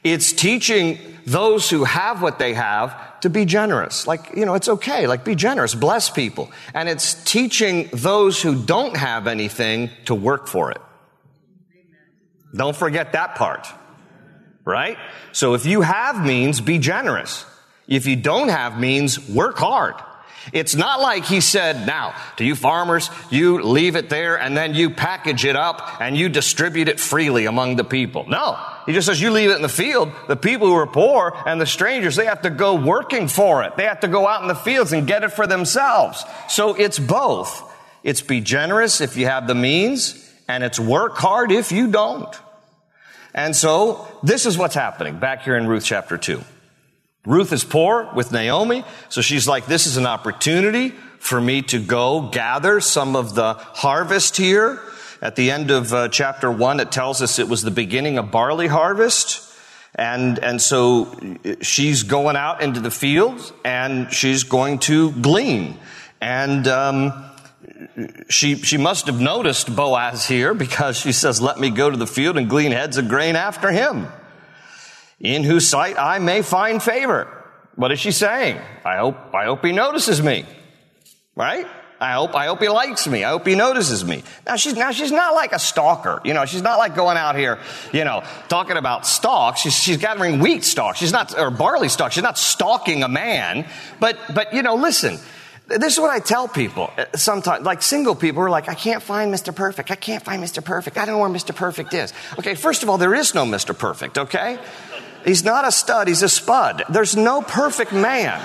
It's 0.05 0.33
teaching 0.33 0.99
those 1.25 1.69
who 1.69 1.83
have 1.83 2.23
what 2.23 2.39
they 2.39 2.55
have 2.55 3.21
to 3.21 3.31
be 3.31 3.45
generous. 3.45 4.07
Like, 4.07 4.37
you 4.37 4.47
know, 4.47 4.55
it's 4.55 4.69
okay. 4.69 5.09
Like, 5.09 5.25
be 5.25 5.35
generous. 5.35 5.75
Bless 5.75 6.09
people. 6.09 6.53
And 6.73 6.89
it's 6.89 7.15
teaching 7.25 7.89
those 7.93 8.41
who 8.41 8.55
don't 8.55 8.97
have 8.97 9.27
anything 9.27 9.91
to 10.05 10.15
work 10.15 10.47
for 10.47 10.71
it. 10.71 10.81
Don't 12.55 12.77
forget 12.77 13.13
that 13.13 13.35
part. 13.35 13.67
Right? 14.65 14.99
So 15.33 15.55
if 15.55 15.67
you 15.67 15.83
have 15.83 16.25
means, 16.25 16.61
be 16.61 16.79
generous. 16.79 17.45
If 17.87 18.07
you 18.07 18.17
don't 18.17 18.49
have 18.49 18.81
means, 18.81 19.29
work 19.29 19.59
hard. 19.59 19.95
It's 20.53 20.75
not 20.75 21.01
like 21.01 21.25
he 21.25 21.41
said, 21.41 21.87
now, 21.87 22.15
to 22.37 22.45
you 22.45 22.55
farmers, 22.55 23.11
you 23.31 23.63
leave 23.63 23.97
it 23.97 24.09
there 24.09 24.39
and 24.39 24.57
then 24.57 24.75
you 24.75 24.91
package 24.91 25.45
it 25.45 25.57
up 25.57 26.01
and 26.01 26.17
you 26.17 26.29
distribute 26.29 26.89
it 26.89 27.01
freely 27.01 27.47
among 27.47 27.77
the 27.77 27.85
people. 27.85 28.27
No. 28.29 28.59
He 28.87 28.93
just 28.93 29.09
says 29.09 29.21
you 29.21 29.31
leave 29.31 29.51
it 29.51 29.57
in 29.57 29.63
the 29.63 29.69
field. 29.69 30.13
The 30.29 30.37
people 30.37 30.69
who 30.69 30.77
are 30.77 30.87
poor 30.87 31.37
and 31.47 31.61
the 31.61 31.67
strangers, 31.67 32.15
they 32.15 32.27
have 32.27 32.43
to 32.43 32.51
go 32.51 32.75
working 32.75 33.27
for 33.27 33.65
it. 33.65 33.77
They 33.77 33.85
have 33.85 34.01
to 34.01 34.09
go 34.09 34.29
out 34.29 34.43
in 34.43 34.49
the 34.49 34.55
fields 34.55 34.93
and 34.93 35.07
get 35.07 35.25
it 35.25 35.33
for 35.33 35.47
themselves. 35.47 36.25
So 36.49 36.75
it's 36.75 36.99
both. 36.99 37.73
It's 38.05 38.23
be 38.23 38.41
generous 38.41 39.01
if 39.01 39.17
you 39.17 39.27
have 39.27 39.49
the 39.49 39.55
means 39.55 40.26
and 40.49 40.65
it's 40.65 40.79
work 40.79 41.17
hard 41.17 41.53
if 41.53 41.73
you 41.73 41.89
don't. 41.89 42.35
And 43.35 43.55
so 43.55 44.09
this 44.23 44.47
is 44.47 44.57
what's 44.57 44.75
happening 44.75 45.19
back 45.19 45.43
here 45.43 45.57
in 45.57 45.67
Ruth 45.67 45.85
chapter 45.85 46.17
2. 46.17 46.43
Ruth 47.27 47.53
is 47.53 47.65
poor 47.65 48.11
with 48.15 48.33
Naomi, 48.33 48.85
so 49.09 49.21
she's 49.21 49.49
like, 49.49 49.67
this 49.67 49.87
is 49.87 49.97
an 49.97 50.07
opportunity 50.07 50.91
for 51.19 51.41
me 51.41 51.63
to 51.63 51.81
go 51.81 52.29
gather 52.31 52.81
some 52.81 53.17
of 53.17 53.35
the 53.35 53.55
harvest 53.55 54.37
here. 54.37 54.81
At 55.21 55.35
the 55.35 55.51
end 55.51 55.71
of 55.71 55.93
uh, 55.93 56.09
chapter 56.09 56.51
one, 56.51 56.79
it 56.79 56.93
tells 56.93 57.21
us 57.21 57.39
it 57.39 57.49
was 57.49 57.63
the 57.63 57.71
beginning 57.71 58.17
of 58.19 58.31
barley 58.31 58.69
harvest. 58.69 59.43
And, 59.95 60.39
and 60.39 60.61
so 60.61 61.11
she's 61.63 62.05
going 62.05 62.37
out 62.37 62.63
into 62.63 62.81
the 62.81 62.91
fields 62.91 63.53
and 63.65 64.13
she's 64.13 64.45
going 64.45 64.79
to 64.81 65.11
glean. 65.13 65.79
And, 66.21 66.69
um, 66.69 67.31
she, 68.29 68.57
she 68.57 68.77
must 68.77 69.07
have 69.07 69.21
noticed 69.21 69.75
Boaz 69.75 70.27
here 70.27 70.55
because 70.55 70.97
she 70.97 71.13
says, 71.13 71.41
let 71.41 71.59
me 71.59 71.71
go 71.71 71.91
to 71.91 71.97
the 71.97 72.07
field 72.07 72.37
and 72.37 72.49
glean 72.49 72.73
heads 72.73 72.97
of 72.97 73.09
grain 73.09 73.37
after 73.37 73.71
him 73.71 74.07
in 75.21 75.45
whose 75.45 75.67
sight 75.67 75.97
I 75.99 76.19
may 76.19 76.43
find 76.43 76.83
favor. 76.83 77.33
What 77.75 77.93
is 77.93 78.01
she 78.01 78.11
saying? 78.11 78.59
I 78.85 78.97
hope, 78.97 79.35
I 79.35 79.45
hope 79.45 79.65
he 79.65 79.73
notices 79.73 80.23
me. 80.23 80.47
Right? 81.35 81.67
I 81.99 82.13
hope, 82.13 82.35
I 82.35 82.47
hope 82.47 82.61
he 82.61 82.69
likes 82.69 83.07
me. 83.07 83.25
I 83.25 83.31
hope 83.31 83.47
he 83.47 83.55
notices 83.55 84.05
me. 84.05 84.23
Now 84.47 84.57
she's, 84.57 84.75
now 84.75 84.91
she's 84.91 85.13
not 85.13 85.35
like 85.35 85.53
a 85.53 85.59
stalker. 85.59 86.21
You 86.25 86.35
know, 86.35 86.45
she's 86.45 86.61
not 86.61 86.79
like 86.79 86.95
going 86.95 87.17
out 87.17 87.37
here, 87.37 87.59
you 87.93 88.05
know, 88.05 88.23
talking 88.49 88.77
about 88.77 89.07
stalks. 89.07 89.61
She's, 89.61 89.75
she's 89.75 89.97
gathering 89.97 90.41
wheat 90.41 90.63
stalks. 90.63 90.99
She's 90.99 91.13
not, 91.13 91.39
or 91.39 91.51
barley 91.51 91.89
stalks. 91.89 92.15
She's 92.15 92.23
not 92.23 92.37
stalking 92.37 93.03
a 93.03 93.09
man. 93.09 93.67
But, 93.99 94.19
but, 94.35 94.53
you 94.53 94.63
know, 94.63 94.75
listen, 94.75 95.19
this 95.69 95.95
is 95.95 96.01
what 96.01 96.11
I 96.11 96.21
tell 96.21 96.49
people 96.49 96.91
uh, 96.97 97.05
sometimes, 97.17 97.65
like 97.65 97.83
single 97.83 98.15
people 98.15 98.43
are 98.43 98.51
like, 98.51 98.69
I 98.69 98.75
can't 98.75 99.03
find 99.03 99.33
Mr. 99.33 99.55
Perfect. 99.55 99.91
I 99.91 99.97
can't 99.97 100.25
find 100.25 100.43
Mr. 100.43 100.65
Perfect. 100.65 100.97
I 100.97 101.05
don't 101.05 101.17
know 101.17 101.21
where 101.21 101.31
Mr. 101.31 101.55
Perfect 101.55 101.93
is. 101.95 102.13
Okay, 102.39 102.55
first 102.55 102.83
of 102.83 102.89
all, 102.89 102.99
there 102.99 103.15
is 103.15 103.35
no 103.35 103.45
Mr. 103.45 103.77
Perfect, 103.77 104.19
okay? 104.19 104.59
He's 105.25 105.45
not 105.45 105.67
a 105.67 105.73
stud, 105.73 106.07
he's 106.07 106.23
a 106.23 106.29
spud. 106.29 106.85
There's 106.89 107.17
no 107.17 107.43
perfect 107.43 107.93
man. 107.93 108.41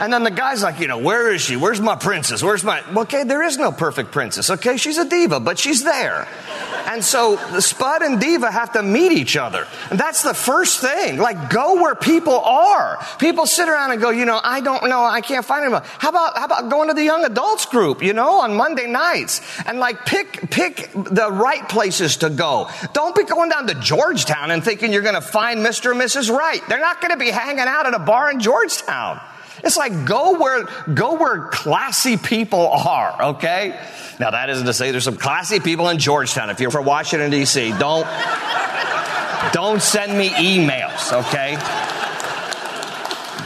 And 0.00 0.12
then 0.12 0.24
the 0.24 0.30
guy's 0.30 0.62
like, 0.62 0.80
you 0.80 0.88
know, 0.88 0.98
where 0.98 1.32
is 1.32 1.40
she? 1.40 1.56
Where's 1.56 1.80
my 1.80 1.96
princess? 1.96 2.42
Where's 2.42 2.62
my. 2.62 2.82
Okay, 3.02 3.24
there 3.24 3.42
is 3.42 3.56
no 3.56 3.72
perfect 3.72 4.12
princess. 4.12 4.50
Okay, 4.50 4.76
she's 4.76 4.98
a 4.98 5.08
diva, 5.08 5.40
but 5.40 5.58
she's 5.58 5.84
there. 5.84 6.28
And 6.96 7.04
so 7.04 7.36
Spud 7.60 8.00
and 8.00 8.18
Diva 8.18 8.50
have 8.50 8.72
to 8.72 8.82
meet 8.82 9.12
each 9.12 9.36
other. 9.36 9.66
And 9.90 10.00
that's 10.00 10.22
the 10.22 10.32
first 10.32 10.80
thing. 10.80 11.18
Like, 11.18 11.50
go 11.50 11.74
where 11.74 11.94
people 11.94 12.40
are. 12.40 12.98
People 13.18 13.44
sit 13.44 13.68
around 13.68 13.92
and 13.92 14.00
go, 14.00 14.08
you 14.08 14.24
know, 14.24 14.40
I 14.42 14.62
don't 14.62 14.88
know, 14.88 15.04
I 15.04 15.20
can't 15.20 15.44
find 15.44 15.62
anyone. 15.62 15.82
How 15.98 16.08
about, 16.08 16.38
how 16.38 16.46
about 16.46 16.70
going 16.70 16.88
to 16.88 16.94
the 16.94 17.04
young 17.04 17.22
adults 17.26 17.66
group, 17.66 18.02
you 18.02 18.14
know, 18.14 18.40
on 18.40 18.56
Monday 18.56 18.86
nights? 18.86 19.42
And 19.66 19.78
like, 19.78 20.06
pick, 20.06 20.48
pick 20.50 20.90
the 20.94 21.30
right 21.30 21.68
places 21.68 22.16
to 22.18 22.30
go. 22.30 22.70
Don't 22.94 23.14
be 23.14 23.24
going 23.24 23.50
down 23.50 23.66
to 23.66 23.74
Georgetown 23.74 24.50
and 24.50 24.64
thinking 24.64 24.90
you're 24.90 25.02
gonna 25.02 25.20
find 25.20 25.60
Mr. 25.60 25.90
and 25.90 26.00
Mrs. 26.00 26.34
Right. 26.34 26.66
They're 26.66 26.80
not 26.80 27.02
gonna 27.02 27.18
be 27.18 27.28
hanging 27.28 27.60
out 27.60 27.84
at 27.84 27.92
a 27.92 27.98
bar 27.98 28.30
in 28.30 28.40
Georgetown. 28.40 29.20
It's 29.64 29.76
like 29.76 30.04
go 30.04 30.38
where, 30.38 30.64
go 30.92 31.14
where 31.14 31.48
classy 31.48 32.16
people 32.16 32.68
are, 32.68 33.22
okay? 33.30 33.78
Now 34.18 34.30
that 34.30 34.50
isn't 34.50 34.66
to 34.66 34.72
say 34.72 34.90
there's 34.90 35.04
some 35.04 35.16
classy 35.16 35.60
people 35.60 35.88
in 35.88 35.98
Georgetown. 35.98 36.50
If 36.50 36.60
you're 36.60 36.70
from 36.70 36.86
Washington 36.86 37.30
DC, 37.30 37.78
don't, 37.78 38.06
don't 39.52 39.82
send 39.82 40.16
me 40.16 40.28
emails, 40.30 41.12
okay? 41.26 41.56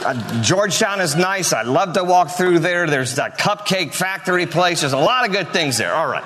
Uh, 0.03 0.41
Georgetown 0.41 0.99
is 0.99 1.15
nice. 1.15 1.53
I 1.53 1.61
love 1.61 1.93
to 1.93 2.03
walk 2.03 2.31
through 2.31 2.59
there. 2.59 2.87
There's 2.87 3.17
a 3.19 3.29
cupcake 3.29 3.93
factory 3.93 4.47
place. 4.47 4.81
There's 4.81 4.93
a 4.93 4.97
lot 4.97 5.27
of 5.27 5.31
good 5.31 5.49
things 5.49 5.77
there. 5.77 5.93
All 5.93 6.07
right. 6.07 6.23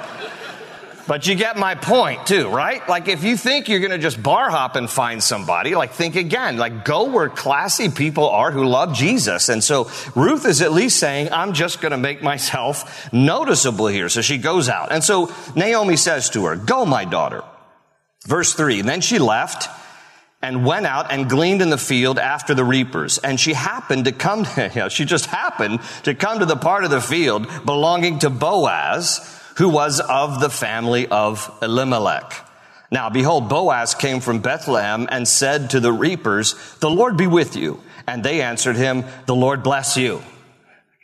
But 1.08 1.28
you 1.28 1.36
get 1.36 1.56
my 1.56 1.76
point 1.76 2.26
too, 2.26 2.50
right? 2.50 2.88
Like 2.90 3.08
if 3.08 3.24
you 3.24 3.38
think 3.38 3.70
you're 3.70 3.80
going 3.80 3.92
to 3.92 4.00
just 4.00 4.22
bar 4.22 4.50
hop 4.50 4.76
and 4.76 4.90
find 4.90 5.22
somebody, 5.22 5.76
like 5.76 5.92
think 5.92 6.16
again, 6.16 6.58
like 6.58 6.84
go 6.84 7.12
where 7.12 7.30
classy 7.30 7.90
people 7.90 8.28
are 8.28 8.52
who 8.52 8.66
love 8.66 8.96
Jesus. 8.96 9.50
And 9.50 9.64
so 9.64 9.92
Ruth 10.16 10.46
is 10.46 10.64
at 10.64 10.72
least 10.72 10.98
saying, 10.98 11.32
I'm 11.32 11.54
just 11.54 11.80
going 11.80 11.92
to 11.92 11.98
make 11.98 12.24
myself 12.24 13.14
noticeable 13.14 13.88
here. 13.88 14.10
So 14.10 14.22
she 14.22 14.40
goes 14.40 14.68
out. 14.68 14.92
And 14.92 15.04
so 15.04 15.32
Naomi 15.56 15.96
says 15.96 16.32
to 16.32 16.46
her, 16.46 16.56
go 16.56 16.86
my 16.86 17.06
daughter. 17.06 17.44
Verse 18.26 18.54
three. 18.54 18.82
Then 18.82 19.02
she 19.02 19.20
left 19.20 19.70
and 20.42 20.66
went 20.66 20.88
out 20.88 21.12
and 21.12 21.30
gleaned 21.30 21.62
in 21.62 21.70
the 21.70 21.78
field 21.78 22.18
after 22.18 22.56
the 22.56 22.64
reapers. 22.64 23.20
And 23.20 23.40
she 23.40 23.54
happened 23.54 24.06
to 24.06 24.12
come, 24.12 24.48
you 24.58 24.70
know, 24.76 24.90
she 24.90 25.06
just 25.06 25.28
happened 25.28 25.82
to 26.04 26.16
come 26.16 26.40
to 26.40 26.46
the 26.46 26.56
part 26.56 26.84
of 26.84 26.90
the 26.90 27.02
field 27.02 27.48
belonging 27.64 28.20
to 28.20 28.32
Boaz 28.32 29.35
who 29.56 29.70
was 29.70 30.00
of 30.00 30.40
the 30.40 30.50
family 30.50 31.08
of 31.08 31.52
Elimelech. 31.62 32.34
Now, 32.92 33.10
behold, 33.10 33.50
Boaz 33.50 33.96
came 33.96 34.20
from 34.20 34.40
Bethlehem 34.40 35.08
and 35.10 35.28
said 35.28 35.72
to 35.72 35.80
the 35.80 35.92
reapers, 35.92 36.56
The 36.80 36.90
Lord 36.90 37.18
be 37.18 37.28
with 37.28 37.56
you. 37.56 37.82
And 38.08 38.24
they 38.24 38.42
answered 38.42 38.76
him, 38.76 39.04
The 39.26 39.36
Lord 39.36 39.64
bless 39.64 39.98
you. 39.98 40.22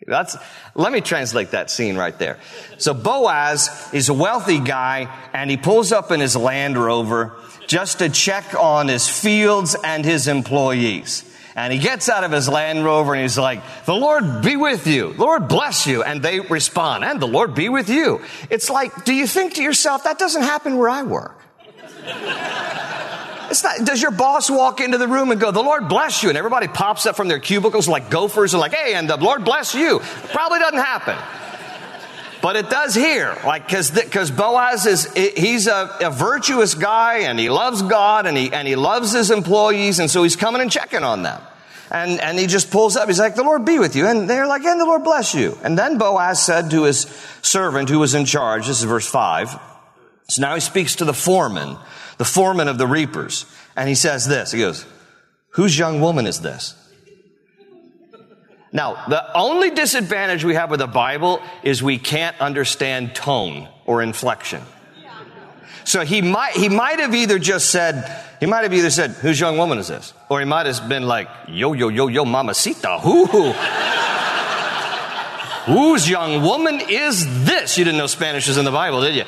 That's, 0.05 0.35
let 0.75 0.91
me 0.91 1.01
translate 1.01 1.51
that 1.51 1.69
scene 1.69 1.95
right 1.95 2.17
there. 2.17 2.39
So 2.77 2.93
Boaz 2.93 3.89
is 3.93 4.09
a 4.09 4.13
wealthy 4.13 4.59
guy 4.59 5.13
and 5.33 5.49
he 5.49 5.57
pulls 5.57 5.91
up 5.91 6.11
in 6.11 6.19
his 6.19 6.35
Land 6.35 6.77
Rover 6.77 7.35
just 7.67 7.99
to 7.99 8.09
check 8.09 8.55
on 8.55 8.87
his 8.87 9.07
fields 9.07 9.75
and 9.83 10.03
his 10.03 10.27
employees. 10.27 11.23
And 11.61 11.71
he 11.71 11.77
gets 11.77 12.09
out 12.09 12.23
of 12.23 12.31
his 12.31 12.49
Land 12.49 12.83
Rover 12.83 13.13
and 13.13 13.21
he's 13.21 13.37
like, 13.37 13.61
the 13.85 13.93
Lord 13.93 14.41
be 14.41 14.55
with 14.55 14.87
you. 14.87 15.13
Lord 15.15 15.47
bless 15.47 15.85
you. 15.85 16.01
And 16.01 16.23
they 16.23 16.39
respond, 16.39 17.03
and 17.03 17.21
the 17.21 17.27
Lord 17.27 17.53
be 17.53 17.69
with 17.69 17.87
you. 17.87 18.21
It's 18.49 18.67
like, 18.71 19.05
do 19.05 19.13
you 19.13 19.27
think 19.27 19.53
to 19.55 19.61
yourself, 19.61 20.05
that 20.05 20.17
doesn't 20.17 20.41
happen 20.41 20.77
where 20.77 20.89
I 20.89 21.03
work? 21.03 21.39
It's 23.51 23.65
not, 23.65 23.85
does 23.85 24.01
your 24.01 24.11
boss 24.11 24.49
walk 24.49 24.79
into 24.79 24.97
the 24.97 25.09
room 25.09 25.29
and 25.29 25.41
go, 25.41 25.51
the 25.51 25.61
Lord 25.61 25.89
bless 25.89 26.23
you? 26.23 26.29
And 26.29 26.37
everybody 26.37 26.69
pops 26.69 27.05
up 27.05 27.17
from 27.17 27.27
their 27.27 27.39
cubicles 27.39 27.85
like 27.85 28.09
gophers 28.09 28.53
and 28.53 28.61
like, 28.61 28.73
hey, 28.73 28.93
and 28.93 29.09
the 29.09 29.17
Lord 29.17 29.43
bless 29.43 29.75
you. 29.75 29.99
Probably 30.29 30.59
doesn't 30.59 30.79
happen. 30.79 31.17
But 32.41 32.55
it 32.55 32.69
does 32.69 32.95
here, 32.95 33.37
like, 33.45 33.67
cause, 33.67 33.91
cause 34.09 34.31
Boaz 34.31 34.85
is, 34.85 35.13
he's 35.13 35.67
a, 35.67 35.97
a, 35.99 36.09
virtuous 36.09 36.75
guy 36.75 37.23
and 37.23 37.37
he 37.37 37.49
loves 37.49 37.81
God 37.81 38.25
and 38.25 38.37
he, 38.37 38.53
and 38.53 38.65
he 38.65 38.77
loves 38.77 39.11
his 39.11 39.31
employees 39.31 39.99
and 39.99 40.09
so 40.09 40.23
he's 40.23 40.37
coming 40.37 40.61
and 40.61 40.71
checking 40.71 41.03
on 41.03 41.21
them. 41.21 41.41
And, 41.93 42.21
and 42.21 42.39
he 42.39 42.47
just 42.47 42.71
pulls 42.71 42.95
up, 42.95 43.09
he's 43.09 43.19
like, 43.19 43.35
the 43.35 43.43
Lord 43.43 43.65
be 43.65 43.77
with 43.77 43.97
you. 43.97 44.07
And 44.07 44.29
they're 44.29 44.47
like, 44.47 44.63
and 44.63 44.79
the 44.79 44.85
Lord 44.85 45.03
bless 45.03 45.35
you. 45.35 45.57
And 45.61 45.77
then 45.77 45.97
Boaz 45.97 46.41
said 46.41 46.71
to 46.71 46.83
his 46.83 47.01
servant 47.41 47.89
who 47.89 47.99
was 47.99 48.13
in 48.13 48.23
charge, 48.23 48.67
this 48.67 48.79
is 48.79 48.85
verse 48.85 49.07
five. 49.07 49.59
So 50.29 50.41
now 50.41 50.55
he 50.55 50.61
speaks 50.61 50.95
to 50.95 51.05
the 51.05 51.13
foreman. 51.13 51.77
the 52.21 52.25
foreman 52.25 52.67
of 52.67 52.77
the 52.77 52.85
reapers. 52.85 53.47
And 53.75 53.89
he 53.89 53.95
says 53.95 54.27
this. 54.27 54.51
He 54.51 54.59
goes, 54.59 54.85
whose 55.49 55.75
young 55.75 56.01
woman 56.01 56.27
is 56.27 56.39
this? 56.39 56.75
Now, 58.71 59.07
the 59.07 59.35
only 59.35 59.71
disadvantage 59.71 60.43
we 60.43 60.53
have 60.53 60.69
with 60.69 60.81
the 60.81 60.85
Bible 60.85 61.41
is 61.63 61.81
we 61.81 61.97
can't 61.97 62.39
understand 62.39 63.15
tone 63.15 63.67
or 63.87 64.03
inflection. 64.03 64.61
So 65.83 66.05
he 66.05 66.21
might, 66.21 66.53
he 66.53 66.69
might 66.69 66.99
have 66.99 67.13
either 67.13 67.39
just 67.39 67.69
said, 67.69 68.23
he 68.39 68.45
might 68.45 68.63
have 68.63 68.73
either 68.73 68.89
said, 68.89 69.11
whose 69.11 69.39
young 69.39 69.57
woman 69.57 69.77
is 69.77 69.87
this? 69.87 70.13
Or 70.29 70.39
he 70.39 70.45
might 70.45 70.65
have 70.65 70.87
been 70.87 71.07
like, 71.07 71.27
yo, 71.47 71.73
yo, 71.73 71.89
yo, 71.89 72.07
yo, 72.07 72.25
mamacita, 72.25 72.99
who, 72.99 73.25
who? 73.25 73.53
Whose 75.65 76.09
young 76.09 76.41
woman 76.41 76.81
is 76.89 77.45
this? 77.45 77.77
You 77.77 77.85
didn't 77.85 77.99
know 77.99 78.07
Spanish 78.07 78.47
was 78.47 78.57
in 78.57 78.65
the 78.65 78.71
Bible, 78.71 79.01
did 79.01 79.15
you? 79.15 79.25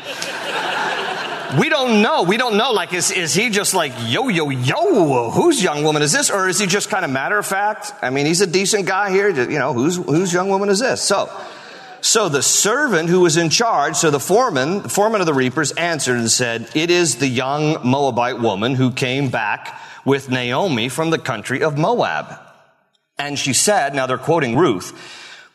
We 1.60 1.70
don't 1.70 2.02
know. 2.02 2.24
We 2.24 2.38
don't 2.38 2.58
know. 2.58 2.72
Like, 2.72 2.94
is, 2.94 3.12
is 3.12 3.36
he 3.36 3.52
just 3.52 3.76
like, 3.76 3.94
yo, 4.06 4.30
yo, 4.30 4.50
yo, 4.50 5.30
whose 5.30 5.62
young 5.62 5.84
woman 5.84 6.02
is 6.02 6.12
this? 6.12 6.32
Or 6.32 6.50
is 6.50 6.58
he 6.58 6.66
just 6.66 6.90
kind 6.90 7.06
of 7.06 7.12
matter 7.12 7.38
of 7.38 7.46
fact? 7.46 7.94
I 8.02 8.10
mean, 8.10 8.26
he's 8.26 8.42
a 8.42 8.48
decent 8.48 8.88
guy 8.88 9.12
here. 9.12 9.30
You 9.30 9.60
know, 9.60 9.74
whose, 9.74 9.98
whose 9.98 10.34
young 10.34 10.50
woman 10.50 10.70
is 10.70 10.80
this? 10.80 11.02
So, 11.02 11.30
so 12.04 12.30
the 12.30 12.44
servant 12.44 13.10
who 13.10 13.22
was 13.22 13.38
in 13.38 13.50
charge, 13.50 13.96
so 13.96 14.12
the 14.12 14.20
foreman, 14.20 14.84
the 14.84 14.90
foreman 14.90 15.22
of 15.22 15.28
the 15.28 15.34
reapers 15.34 15.72
answered 15.72 16.18
and 16.18 16.30
said, 16.30 16.70
it 16.76 16.92
is 16.92 17.16
the 17.16 17.28
young 17.28 17.78
Moabite 17.84 18.40
woman 18.40 18.76
who 18.76 18.92
came 18.92 19.30
back 19.30 19.80
with 20.06 20.30
Naomi 20.30 20.90
from 20.90 21.10
the 21.10 21.18
country 21.18 21.64
of 21.64 21.78
Moab. 21.78 22.40
And 23.18 23.40
she 23.40 23.54
said, 23.54 23.96
now 23.96 24.06
they're 24.06 24.18
quoting 24.18 24.58
Ruth, 24.58 24.92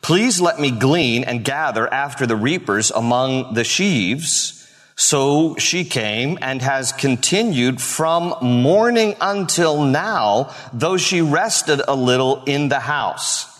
please 0.00 0.40
let 0.40 0.58
me 0.58 0.70
glean 0.70 1.24
and 1.24 1.44
gather 1.44 1.92
after 1.92 2.26
the 2.26 2.36
reapers 2.36 2.90
among 2.90 3.52
the 3.54 3.64
sheaves 3.64 4.54
so 4.98 5.54
she 5.58 5.84
came 5.84 6.38
and 6.42 6.60
has 6.60 6.90
continued 6.90 7.80
from 7.80 8.34
morning 8.42 9.14
until 9.20 9.84
now, 9.84 10.52
though 10.72 10.96
she 10.96 11.20
rested 11.20 11.80
a 11.86 11.94
little 11.94 12.42
in 12.46 12.68
the 12.68 12.80
house. 12.80 13.57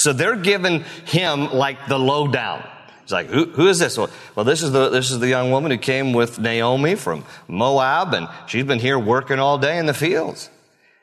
So 0.00 0.14
they're 0.14 0.34
giving 0.34 0.84
him 1.04 1.52
like 1.52 1.86
the 1.86 1.98
lowdown. 1.98 2.66
He's 3.02 3.12
like, 3.12 3.26
who, 3.26 3.44
who 3.44 3.68
is 3.68 3.78
this? 3.78 3.98
Well, 3.98 4.08
well, 4.34 4.46
this 4.46 4.62
is 4.62 4.72
the, 4.72 4.88
this 4.88 5.10
is 5.10 5.18
the 5.18 5.28
young 5.28 5.50
woman 5.50 5.70
who 5.70 5.76
came 5.76 6.14
with 6.14 6.38
Naomi 6.38 6.94
from 6.94 7.22
Moab 7.48 8.14
and 8.14 8.26
she's 8.46 8.64
been 8.64 8.78
here 8.78 8.98
working 8.98 9.38
all 9.38 9.58
day 9.58 9.76
in 9.76 9.84
the 9.84 9.92
fields. 9.92 10.48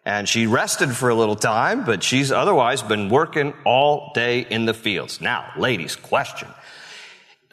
And 0.04 0.28
she 0.28 0.48
rested 0.48 0.96
for 0.96 1.10
a 1.10 1.14
little 1.14 1.36
time, 1.36 1.86
but 1.86 2.02
she's 2.02 2.32
otherwise 2.32 2.82
been 2.82 3.10
working 3.10 3.54
all 3.66 4.14
day 4.16 4.40
in 4.50 4.66
the 4.66 4.74
fields. 4.74 5.22
Now, 5.22 5.52
ladies, 5.56 5.96
question. 5.96 6.48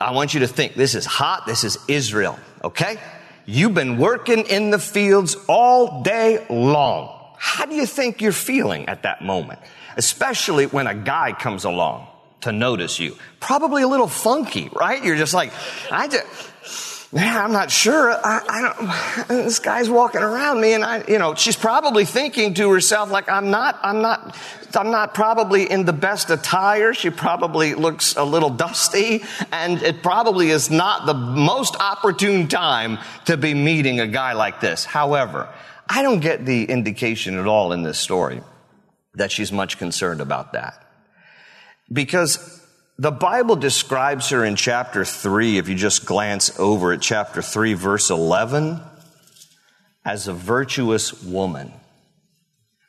I 0.01 0.13
want 0.13 0.33
you 0.33 0.41
to 0.41 0.49
think 0.49 0.77
this 0.77 0.95
is 0.95 1.05
hot. 1.05 1.45
This 1.45 1.63
is 1.63 1.77
Israel. 1.89 2.39
Okay. 2.63 2.97
You've 3.45 3.75
been 3.75 3.99
working 3.99 4.47
in 4.47 4.71
the 4.71 4.79
fields 4.79 5.37
all 5.47 6.03
day 6.03 6.47
long. 6.49 7.35
How 7.37 7.67
do 7.67 7.75
you 7.75 7.85
think 7.85 8.23
you're 8.23 8.33
feeling 8.33 8.89
at 8.89 9.03
that 9.03 9.21
moment? 9.21 9.59
Especially 9.97 10.67
when 10.67 10.87
a 10.87 10.95
guy 10.95 11.33
comes 11.33 11.65
along 11.65 12.09
to 12.45 12.53
notice 12.53 12.99
you. 12.99 13.17
Probably 13.41 13.83
a 13.83 13.89
little 13.89 14.09
funky, 14.09 14.71
right? 14.75 15.03
You're 15.03 15.17
just 15.17 15.35
like, 15.35 15.53
I 15.91 16.09
just, 16.09 16.27
man, 17.13 17.37
I'm 17.37 17.53
not 17.53 17.71
sure. 17.71 18.13
I, 18.13 18.41
I, 18.49 19.27
don't, 19.27 19.45
this 19.45 19.59
guy's 19.59 19.89
walking 19.89 20.21
around 20.21 20.61
me 20.61 20.75
and 20.75 20.85
I, 20.85 21.05
you 21.09 21.19
know, 21.19 21.35
she's 21.35 21.57
probably 21.57 22.05
thinking 22.05 22.55
to 22.55 22.71
herself, 22.71 23.11
like, 23.11 23.31
I'm 23.31 23.51
not, 23.51 23.79
I'm 23.83 24.03
not, 24.03 24.37
I'm 24.75 24.91
not 24.91 25.15
probably 25.15 25.71
in 25.71 25.85
the 25.85 25.93
best 25.93 26.29
attire. 26.29 26.93
She 26.93 27.11
probably 27.11 27.75
looks 27.75 28.17
a 28.17 28.25
little 28.25 28.51
dusty 28.51 29.23
and 29.51 29.83
it 29.83 30.03
probably 30.03 30.51
is 30.51 30.71
not 30.71 31.07
the 31.07 31.15
most 31.15 31.77
opportune 31.77 32.49
time 32.49 32.99
to 33.25 33.37
be 33.37 33.55
meeting 33.55 34.01
a 34.01 34.07
guy 34.07 34.35
like 34.35 34.61
this. 34.61 34.85
However, 34.85 35.49
I 35.89 36.03
don't 36.03 36.21
get 36.21 36.45
the 36.45 36.65
indication 36.65 37.39
at 37.39 37.47
all 37.47 37.73
in 37.73 37.83
this 37.83 37.99
story 37.99 38.43
that 39.15 39.33
she's 39.33 39.53
much 39.53 39.79
concerned 39.79 40.21
about 40.21 40.53
that. 40.53 40.81
Because 41.93 42.63
the 42.99 43.11
Bible 43.11 43.57
describes 43.57 44.31
her 44.31 44.45
in 44.45 44.57
chapter 44.57 45.05
3, 45.05 45.59
if 45.59 45.69
you 45.69 45.75
just 45.75 46.07
glance 46.07 46.59
over 46.59 46.93
at 46.93 47.01
chapter 47.01 47.43
3, 47.43 47.75
verse 47.75 48.11
11, 48.11 48.81
as 50.05 50.29
a 50.29 50.33
virtuous 50.33 51.23
woman. 51.23 51.73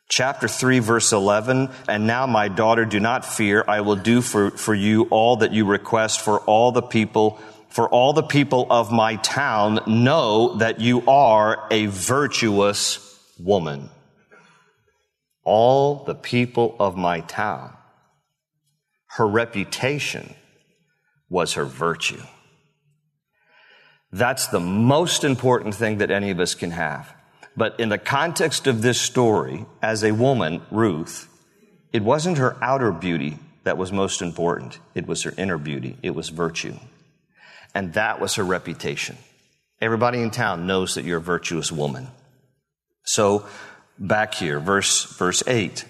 Chapter 0.08 0.48
3, 0.48 0.80
verse 0.80 1.12
11, 1.12 1.70
and 1.88 2.06
now 2.06 2.28
my 2.28 2.48
daughter, 2.48 2.86
do 2.86 3.00
not 3.00 3.26
fear. 3.26 3.64
I 3.68 3.82
will 3.82 3.96
do 3.96 4.22
for, 4.22 4.52
for 4.52 4.76
you 4.76 5.08
all 5.10 5.38
that 5.38 5.52
you 5.52 5.66
request 5.66 6.22
for 6.22 6.40
all 6.42 6.72
the 6.72 6.84
people, 6.84 7.40
for 7.70 7.90
all 7.90 8.14
the 8.14 8.22
people 8.22 8.68
of 8.70 8.92
my 8.92 9.16
town 9.16 9.80
know 9.88 10.58
that 10.58 10.80
you 10.80 11.02
are 11.08 11.68
a 11.72 11.88
virtuous 11.88 13.20
woman. 13.40 13.90
All 15.46 16.04
the 16.04 16.16
people 16.16 16.76
of 16.80 16.98
my 16.98 17.22
town 17.22 17.72
her 19.16 19.28
reputation 19.28 20.36
was 21.30 21.54
her 21.54 21.64
virtue. 21.64 22.22
That's 24.12 24.48
the 24.48 24.60
most 24.60 25.24
important 25.24 25.74
thing 25.74 26.00
that 26.00 26.12
any 26.12 26.32
of 26.32 26.40
us 26.42 26.54
can 26.54 26.72
have. 26.72 27.14
But 27.56 27.80
in 27.80 27.88
the 27.88 27.98
context 27.98 28.68
of 28.68 28.82
this 28.82 29.00
story, 29.00 29.66
as 29.82 30.04
a 30.04 30.12
woman, 30.12 30.62
Ruth, 30.70 31.30
it 31.94 32.04
wasn't 32.04 32.40
her 32.40 32.58
outer 32.62 32.92
beauty 32.92 33.40
that 33.64 33.78
was 33.78 33.92
most 33.94 34.22
important. 34.22 34.80
It 34.94 35.08
was 35.08 35.24
her 35.24 35.34
inner 35.38 35.58
beauty. 35.58 35.98
It 36.04 36.12
was 36.12 36.28
virtue. 36.28 36.76
And 37.74 37.94
that 37.94 38.20
was 38.20 38.36
her 38.36 38.44
reputation. 38.44 39.18
Everybody 39.80 40.22
in 40.22 40.32
town 40.32 40.68
knows 40.68 40.96
that 40.96 41.06
you're 41.06 41.20
a 41.20 41.22
virtuous 41.22 41.72
woman. 41.72 42.10
So 43.04 43.46
back 43.98 44.36
here, 44.36 44.60
verse, 44.60 45.06
verse 45.18 45.44
8, 45.48 45.86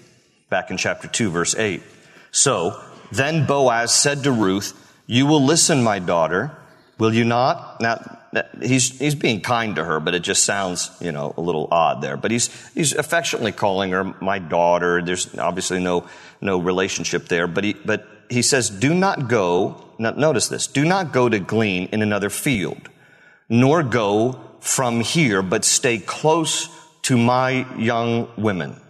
back 0.48 0.70
in 0.70 0.76
chapter 0.76 1.08
2, 1.08 1.30
verse 1.30 1.54
8. 1.54 1.82
So 2.30 2.80
then 3.12 3.46
Boaz 3.46 3.92
said 3.92 4.24
to 4.24 4.32
Ruth, 4.32 4.72
You 5.06 5.26
will 5.26 5.42
listen, 5.42 5.82
my 5.82 5.98
daughter, 5.98 6.56
will 6.98 7.12
you 7.12 7.24
not? 7.24 7.80
Now, 7.80 8.18
he's, 8.60 8.98
he's 8.98 9.14
being 9.14 9.40
kind 9.40 9.76
to 9.76 9.84
her, 9.84 10.00
but 10.00 10.14
it 10.14 10.20
just 10.20 10.44
sounds, 10.44 10.90
you 11.00 11.12
know, 11.12 11.34
a 11.36 11.40
little 11.40 11.68
odd 11.70 12.02
there. 12.02 12.16
But 12.16 12.30
he's, 12.30 12.50
he's 12.72 12.94
affectionately 12.94 13.52
calling 13.52 13.92
her 13.92 14.04
my 14.20 14.38
daughter. 14.38 15.02
There's 15.02 15.36
obviously 15.38 15.82
no, 15.82 16.06
no 16.40 16.58
relationship 16.58 17.28
there. 17.28 17.46
But 17.46 17.64
he, 17.64 17.72
but 17.72 18.06
he 18.28 18.42
says, 18.42 18.70
Do 18.70 18.94
not 18.94 19.28
go, 19.28 19.84
Not 19.98 20.18
notice 20.18 20.48
this, 20.48 20.66
do 20.66 20.84
not 20.84 21.12
go 21.12 21.28
to 21.28 21.38
glean 21.38 21.88
in 21.92 22.02
another 22.02 22.30
field, 22.30 22.88
nor 23.48 23.82
go 23.82 24.40
from 24.60 25.00
here, 25.00 25.42
but 25.42 25.64
stay 25.64 25.98
close 25.98 26.68
to 27.06 27.16
my 27.16 27.64
young 27.78 28.28
women. 28.36 28.80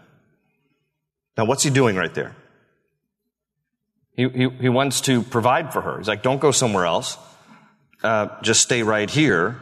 Now, 1.37 1.45
what's 1.45 1.63
he 1.63 1.69
doing 1.69 1.97
right 1.97 2.15
there? 2.15 2.35
He, 4.13 4.27
he, 4.31 4.49
he 4.49 4.69
wants 4.71 5.03
to 5.03 5.21
provide 5.21 5.71
for 5.71 5.83
her. 5.83 5.99
He's 5.99 6.09
like, 6.09 6.23
don't 6.23 6.41
go 6.41 6.51
somewhere 6.51 6.87
else. 6.87 7.19
Uh, 8.03 8.29
just 8.41 8.63
stay 8.63 8.83
right 8.83 9.11
here. 9.11 9.61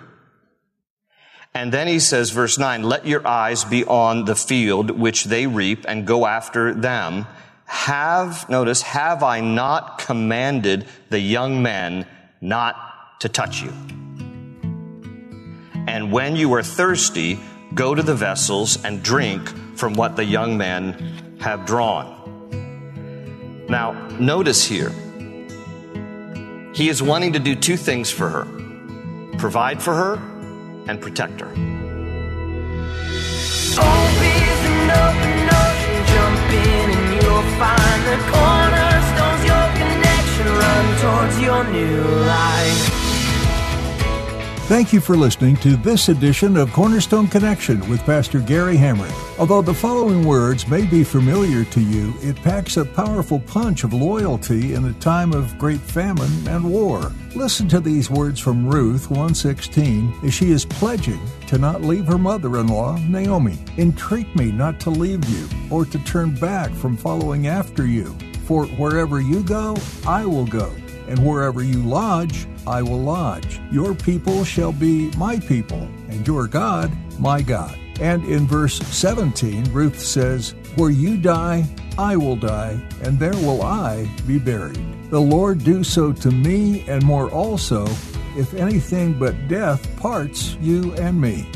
And 1.53 1.73
then 1.73 1.89
he 1.89 1.99
says, 1.99 2.31
verse 2.31 2.57
9, 2.57 2.85
let 2.85 3.09
your 3.09 3.27
eyes 3.27 3.65
be 3.65 3.85
on 3.85 4.25
the 4.25 4.37
field 4.37 4.93
which 4.93 5.25
they 5.25 5.49
reap 5.49 5.85
and 5.89 6.07
go 6.07 6.25
after 6.25 6.73
them. 6.75 7.27
Have, 7.65 8.49
notice, 8.49 8.83
have 8.83 9.25
I 9.25 9.41
not 9.41 9.99
commanded 9.99 10.87
the 11.11 11.19
young 11.19 11.61
men 11.61 12.07
not 12.41 13.21
to 13.21 13.29
touch 13.29 13.63
you? 13.63 13.73
And 15.89 16.13
when 16.13 16.37
you 16.37 16.55
are 16.55 16.63
thirsty, 16.63 17.41
go 17.75 17.95
to 17.95 18.03
the 18.03 18.15
vessels 18.15 18.83
and 18.85 19.03
drink 19.03 19.49
from 19.77 19.95
what 19.95 20.17
the 20.17 20.25
young 20.25 20.57
men 20.57 20.93
have 21.41 21.67
drawn. 21.67 22.07
Now, 23.69 23.93
notice 24.19 24.65
here, 24.65 24.93
he 26.75 26.89
is 26.89 27.03
wanting 27.03 27.33
to 27.33 27.39
do 27.39 27.55
two 27.55 27.77
things 27.77 28.11
for 28.11 28.29
her 28.29 28.45
provide 29.39 29.83
for 29.83 29.95
her 29.95 30.15
and 30.89 31.01
protect 31.01 31.41
her. 31.41 31.53
towards 41.05 41.41
your 41.41 41.65
new 41.65 42.03
life. 42.27 43.04
Thank 44.67 44.95
you 44.95 45.01
for 45.03 45.15
listening 45.15 45.57
to 45.57 45.77
this 45.77 46.09
edition 46.09 46.57
of 46.57 46.73
Cornerstone 46.73 47.29
Connection 47.29 47.87
with 47.91 48.01
Pastor 48.05 48.41
Gary 48.41 48.79
Hamrick. 48.79 49.13
Although 49.39 49.61
the 49.61 49.75
following 49.75 50.25
words 50.25 50.67
may 50.67 50.87
be 50.87 51.05
familiar 51.05 51.65
to 51.67 51.83
you, 51.83 52.15
it 52.23 52.35
packs 52.37 52.79
a 52.79 52.85
powerful 52.87 53.41
punch 53.41 53.85
of 53.85 53.93
loyalty 53.93 54.73
in 54.73 54.87
a 54.87 54.95
time 54.95 55.35
of 55.35 55.59
great 55.59 55.83
famine 55.83 56.49
and 56.49 56.65
war. 56.65 57.13
Listen 57.35 57.69
to 57.69 57.79
these 57.79 58.11
words 58.11 58.41
from 58.41 58.67
Ruth 58.67 59.11
116 59.11 60.21
as 60.25 60.33
she 60.33 60.51
is 60.51 60.65
pledging 60.65 61.21
to 61.49 61.59
not 61.59 61.83
leave 61.83 62.07
her 62.07 62.17
mother-in-law, 62.17 62.97
Naomi. 63.07 63.59
Entreat 63.77 64.35
me 64.35 64.51
not 64.51 64.81
to 64.81 64.89
leave 64.89 65.29
you 65.29 65.47
or 65.71 65.85
to 65.85 65.99
turn 66.05 66.35
back 66.37 66.71
from 66.73 66.97
following 66.97 67.49
after 67.49 67.87
you. 67.87 68.17
For 68.47 68.65
wherever 68.65 69.21
you 69.21 69.43
go, 69.43 69.77
I 70.07 70.25
will 70.25 70.47
go, 70.47 70.73
and 71.07 71.19
wherever 71.19 71.63
you 71.63 71.83
lodge, 71.83 72.47
I 72.67 72.83
will 72.83 73.01
lodge. 73.01 73.61
Your 73.71 73.95
people 73.95 74.45
shall 74.45 74.73
be 74.73 75.11
my 75.17 75.39
people, 75.39 75.89
and 76.09 76.27
your 76.27 76.47
God, 76.47 76.93
my 77.19 77.43
God. 77.43 77.79
And 78.01 78.25
in 78.25 78.47
verse 78.47 78.79
17, 78.79 79.73
Ruth 79.73 80.01
says, 80.01 80.55
Where 80.77 80.91
you 80.91 81.17
die, 81.17 81.65
I 81.97 82.17
will 82.17 82.37
die, 82.37 82.81
and 83.03 83.19
there 83.19 83.37
will 83.37 83.63
I 83.63 84.09
be 84.27 84.39
buried. 84.39 85.11
The 85.11 85.21
Lord 85.21 85.63
do 85.63 85.85
so 85.85 86.13
to 86.13 86.31
me, 86.31 86.85
and 86.89 87.05
more 87.05 87.31
also, 87.31 87.87
if 88.37 88.53
anything 88.55 89.19
but 89.19 89.49
death 89.49 89.97
parts 89.97 90.57
you 90.61 90.93
and 90.95 91.21
me. 91.21 91.49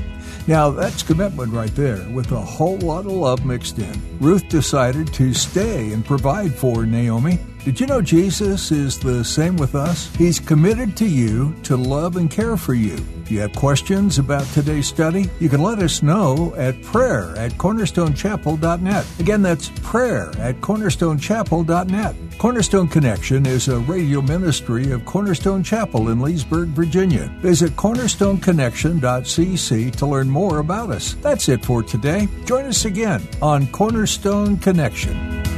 Now, 0.47 0.71
that's 0.71 1.03
commitment 1.03 1.53
right 1.53 1.75
there, 1.75 2.09
with 2.11 2.33
a 2.33 2.40
whole 2.40 2.79
lot 2.79 3.05
of 3.05 3.12
love 3.12 3.44
mixed 3.44 3.79
in. 3.79 4.01
Ruth 4.18 4.49
decided 4.49 5.12
to 5.14 5.35
stay 5.35 5.92
and 5.92 6.05
provide 6.05 6.55
for 6.55 6.87
Naomi. 6.87 7.38
Did 7.68 7.81
you 7.81 7.87
know 7.87 8.00
Jesus 8.00 8.72
is 8.72 8.98
the 8.98 9.22
same 9.22 9.59
with 9.59 9.74
us? 9.74 10.09
He's 10.16 10.40
committed 10.40 10.96
to 10.96 11.04
you 11.04 11.54
to 11.64 11.76
love 11.76 12.16
and 12.16 12.31
care 12.31 12.57
for 12.57 12.72
you. 12.72 12.96
If 13.20 13.31
you 13.31 13.40
have 13.40 13.52
questions 13.52 14.18
about 14.18 14.46
today's 14.54 14.87
study, 14.87 15.28
you 15.38 15.50
can 15.50 15.61
let 15.61 15.81
us 15.81 16.02
know 16.02 16.54
at 16.57 16.83
prayer 16.83 17.37
at 17.37 17.52
cornerstonechapel.net. 17.52 19.07
Again, 19.20 19.42
that's 19.42 19.68
prayer 19.83 20.31
at 20.38 20.62
cornerstonechapel.net. 20.62 22.16
Cornerstone 22.38 22.88
Connection 22.88 23.44
is 23.44 23.68
a 23.68 23.81
radio 23.81 24.22
ministry 24.22 24.90
of 24.90 25.04
Cornerstone 25.04 25.62
Chapel 25.62 26.09
in 26.09 26.20
Leesburg, 26.20 26.68
Virginia. 26.68 27.31
Visit 27.40 27.72
cornerstoneconnection.cc 27.72 29.94
to 29.94 30.07
learn 30.07 30.31
more 30.31 30.61
about 30.61 30.90
us. 30.90 31.12
That's 31.20 31.50
it 31.50 31.62
for 31.62 31.83
today. 31.83 32.28
Join 32.46 32.64
us 32.64 32.87
again 32.87 33.28
on 33.42 33.66
Cornerstone 33.66 34.57
Connection. 34.57 35.58